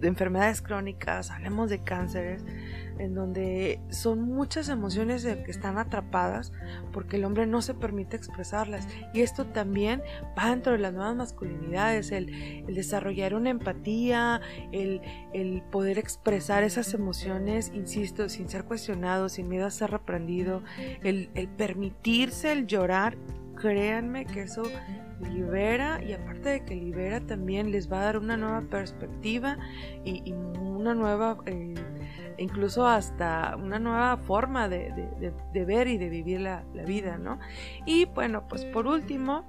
de 0.00 0.08
enfermedades 0.08 0.62
crónicas, 0.62 1.30
hablemos 1.30 1.70
de 1.70 1.82
cánceres, 1.82 2.44
en 2.98 3.14
donde 3.14 3.80
son 3.90 4.22
muchas 4.22 4.68
emociones 4.68 5.24
que 5.24 5.50
están 5.50 5.78
atrapadas 5.78 6.52
porque 6.92 7.16
el 7.16 7.24
hombre 7.24 7.46
no 7.46 7.60
se 7.62 7.74
permite 7.74 8.16
expresarlas. 8.16 8.88
Y 9.12 9.20
esto 9.20 9.46
también 9.46 10.02
va 10.38 10.50
dentro 10.50 10.72
de 10.72 10.78
las 10.78 10.92
nuevas 10.92 11.14
masculinidades, 11.14 12.10
el, 12.12 12.32
el 12.66 12.74
desarrollar 12.74 13.34
una 13.34 13.50
empatía, 13.50 14.40
el, 14.72 15.00
el 15.32 15.62
poder 15.70 15.98
expresar 15.98 16.62
esas 16.62 16.94
emociones, 16.94 17.70
insisto, 17.74 18.28
sin 18.28 18.48
ser 18.48 18.64
cuestionado, 18.64 19.28
sin 19.28 19.48
miedo 19.48 19.66
a 19.66 19.70
ser 19.70 19.90
reprendido, 19.90 20.62
el, 21.02 21.30
el 21.34 21.48
permitirse 21.48 22.52
el 22.52 22.66
llorar, 22.66 23.16
créanme 23.56 24.26
que 24.26 24.42
eso 24.42 24.62
libera 25.32 26.02
y 26.02 26.12
aparte 26.12 26.48
de 26.50 26.64
que 26.64 26.74
libera 26.74 27.20
también 27.20 27.70
les 27.70 27.90
va 27.90 28.00
a 28.00 28.04
dar 28.04 28.18
una 28.18 28.36
nueva 28.36 28.62
perspectiva 28.62 29.56
y, 30.04 30.32
una 30.32 30.94
nueva 30.94 31.38
eh, 31.46 31.74
incluso 32.38 32.86
hasta 32.86 33.56
una 33.56 33.78
nueva 33.78 34.18
forma 34.18 34.68
de- 34.68 34.92
de 35.52 35.64
ver 35.64 35.88
y 35.88 35.96
de 35.98 36.08
vivir 36.10 36.40
la, 36.42 36.64
la 36.74 36.84
vida, 36.84 37.16
¿no? 37.18 37.38
Y 37.86 38.04
bueno, 38.04 38.46
pues 38.46 38.64
por 38.66 38.86
último, 38.86 39.44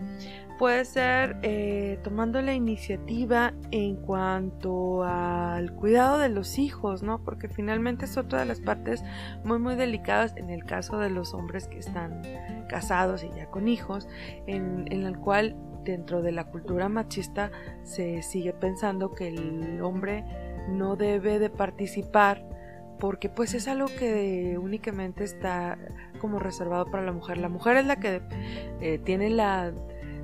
puede 0.58 0.86
ser 0.86 1.38
eh, 1.43 2.00
tomando 2.04 2.41
la 2.41 2.54
iniciativa 2.54 3.54
en 3.72 3.96
cuanto 3.96 5.04
al 5.04 5.74
cuidado 5.74 6.17
de 6.17 6.30
los 6.30 6.58
hijos, 6.58 7.04
¿no? 7.04 7.24
Porque 7.24 7.48
finalmente 7.48 8.06
es 8.06 8.17
otra 8.17 8.39
de 8.39 8.46
las 8.46 8.60
partes 8.60 9.04
muy, 9.43 9.60
muy 9.60 9.76
delicadas 9.76 10.36
en 10.36 10.50
el 10.50 10.65
caso 10.65 10.98
de 11.00 11.10
los 11.10 11.34
hombres 11.34 11.67
que 11.67 11.80
están 11.80 12.22
casados 12.70 13.24
y 13.24 13.30
ya 13.36 13.48
con 13.48 13.67
hijos, 13.67 14.08
en, 14.48 14.86
en 14.91 15.04
el 15.04 15.17
cual 15.17 15.56
dentro 15.84 16.22
de 16.22 16.32
la 16.32 16.46
cultura 16.46 16.89
machista 16.89 17.52
se 17.84 18.22
sigue 18.22 18.54
pensando 18.54 19.13
que 19.13 19.30
el 19.30 19.82
hombre 19.82 20.26
no 20.70 20.96
debe 20.96 21.39
de 21.39 21.50
participar 21.50 22.43
porque 23.00 23.30
pues 23.30 23.54
es 23.54 23.67
algo 23.67 23.88
que 23.88 24.58
únicamente 24.60 25.24
está 25.24 25.78
como 26.20 26.39
reservado 26.39 26.86
para 26.86 27.04
la 27.04 27.12
mujer. 27.12 27.38
La 27.38 27.50
mujer 27.50 27.78
es 27.78 27.86
la 27.86 27.98
que 27.98 28.22
eh, 28.82 29.00
tiene 29.04 29.30
la 29.30 29.72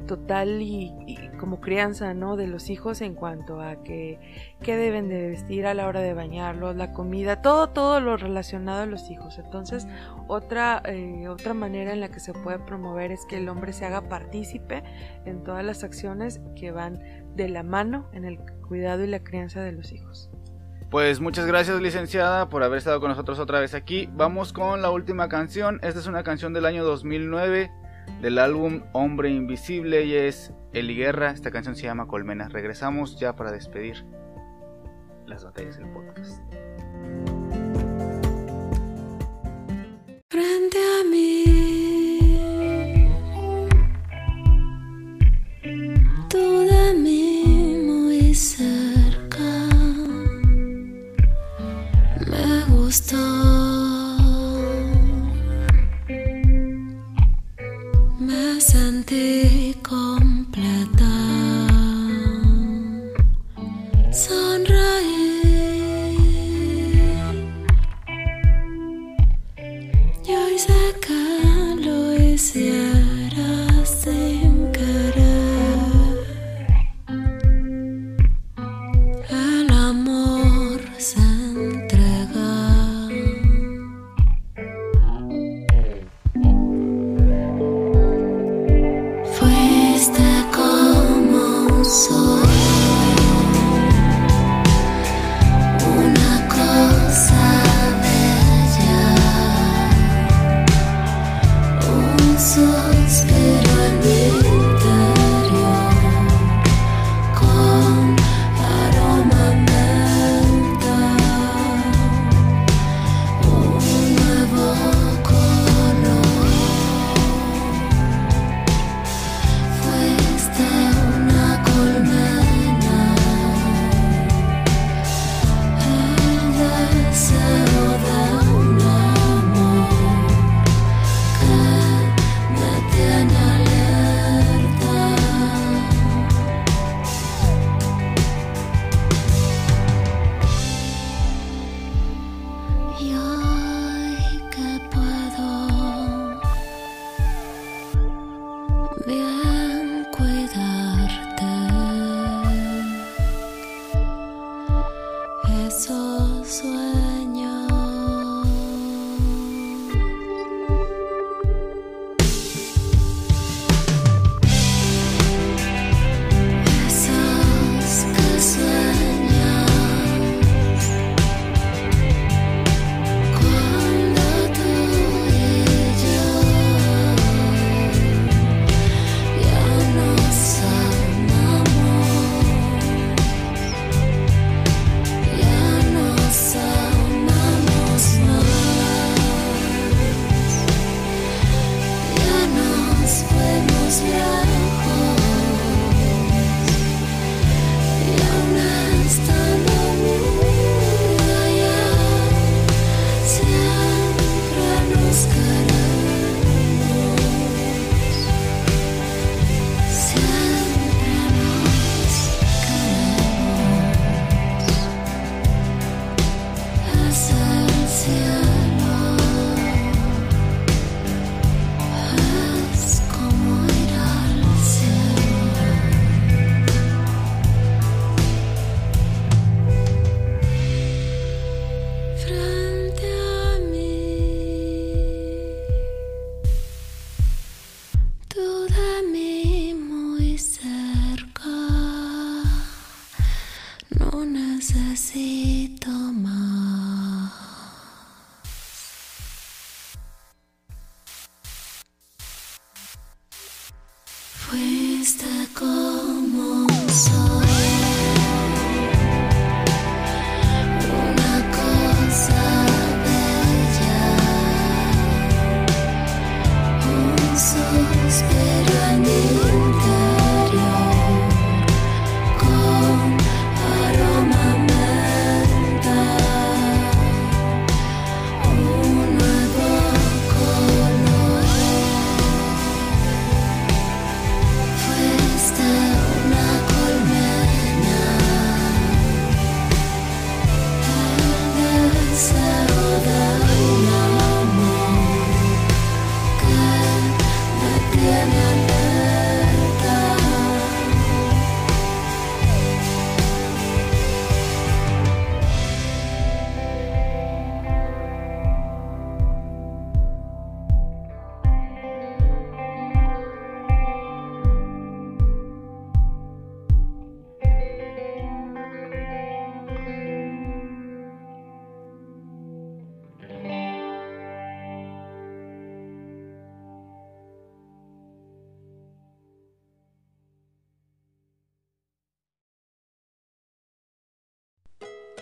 total 0.06 0.62
y, 0.62 0.92
como 1.40 1.60
crianza 1.60 2.14
no 2.14 2.36
de 2.36 2.48
los 2.48 2.70
hijos 2.70 3.02
en 3.02 3.16
cuanto 3.16 3.62
a 3.62 3.84
que 3.84 4.20
qué 4.62 4.76
deben 4.76 5.10
de 5.10 5.30
vestir 5.30 5.66
a 5.66 5.74
la 5.74 5.88
hora 5.88 6.02
de 6.02 6.14
bañarlos 6.14 6.76
la 6.76 6.92
comida 6.94 7.42
todo 7.42 7.70
todo 7.70 8.00
lo 8.00 8.18
relacionado 8.18 8.84
a 8.84 8.86
los 8.86 9.10
hijos 9.10 9.38
entonces 9.38 9.88
otra 10.28 10.82
eh, 10.86 11.28
otra 11.28 11.54
manera 11.54 11.94
en 11.94 12.00
la 12.00 12.10
que 12.10 12.20
se 12.20 12.34
puede 12.34 12.60
promover 12.60 13.12
es 13.12 13.26
que 13.26 13.38
el 13.38 13.50
hombre 13.50 13.74
se 13.74 13.86
haga 13.86 14.08
partícipe 14.10 14.84
en 15.26 15.44
todas 15.44 15.66
las 15.66 15.84
acciones 15.84 16.42
que 16.56 16.72
van 16.72 17.00
de 17.36 17.50
la 17.50 17.64
mano 17.64 18.10
en 18.14 18.26
el 18.26 18.40
cuidado 18.68 19.04
y 19.04 19.08
la 19.08 19.24
crianza 19.24 19.62
de 19.62 19.72
los 19.72 19.92
hijos 19.92 20.30
Pues 20.90 21.20
muchas 21.20 21.46
gracias 21.46 21.82
licenciada 21.82 22.50
por 22.50 22.64
haber 22.64 22.78
estado 22.78 23.00
con 23.00 23.10
nosotros 23.10 23.40
otra 23.40 23.60
vez 23.60 23.74
aquí. 23.74 24.08
Vamos 24.14 24.54
con 24.54 24.84
la 24.84 24.92
última 24.92 25.28
canción. 25.28 25.80
Esta 25.82 26.00
es 26.00 26.06
una 26.06 26.24
canción 26.24 26.54
del 26.54 26.68
año 26.68 26.84
2009 26.84 27.72
del 28.22 28.40
álbum 28.40 28.82
Hombre 28.94 29.30
Invisible 29.30 30.06
y 30.06 30.14
es 30.14 30.54
Eli 30.74 30.96
Guerra. 30.96 31.32
Esta 31.32 31.52
canción 31.52 31.76
se 31.76 31.84
llama 31.84 32.08
Colmena. 32.08 32.50
Regresamos 32.50 33.20
ya 33.20 33.36
para 33.36 33.52
despedir 33.52 34.06
las 35.26 35.44
batallas 35.44 35.78
del 35.78 35.90
podcast. 35.90 36.42
frente 40.34 40.78
a 40.78 41.04
mí. 41.12 41.44
Tú 46.28 46.62
de 46.72 46.94
mí 46.96 47.78
muy 47.86 48.34
cerca. 48.34 49.52
Me 52.28 52.64
gustó. 52.74 53.73
Sentí 58.74 59.76
completa. 59.84 61.14
Sonreí. 64.12 64.93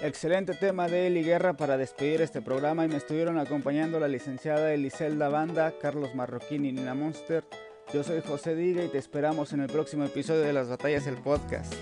Excelente 0.03 0.55
tema 0.55 0.87
de 0.87 1.05
Eli 1.05 1.23
Guerra 1.23 1.53
para 1.53 1.77
despedir 1.77 2.21
este 2.21 2.41
programa 2.41 2.83
y 2.83 2.87
me 2.87 2.97
estuvieron 2.97 3.37
acompañando 3.37 3.99
la 3.99 4.07
licenciada 4.07 4.73
Eliselda 4.73 5.29
Banda, 5.29 5.75
Carlos 5.79 6.15
Marroquín 6.15 6.65
y 6.65 6.71
Nina 6.71 6.95
Monster. 6.95 7.43
Yo 7.93 8.03
soy 8.03 8.21
José 8.21 8.55
Diga 8.55 8.83
y 8.83 8.87
te 8.87 8.97
esperamos 8.97 9.53
en 9.53 9.59
el 9.59 9.67
próximo 9.67 10.03
episodio 10.03 10.41
de 10.41 10.53
Las 10.53 10.69
Batallas 10.69 11.05
el 11.05 11.17
Podcast. 11.17 11.75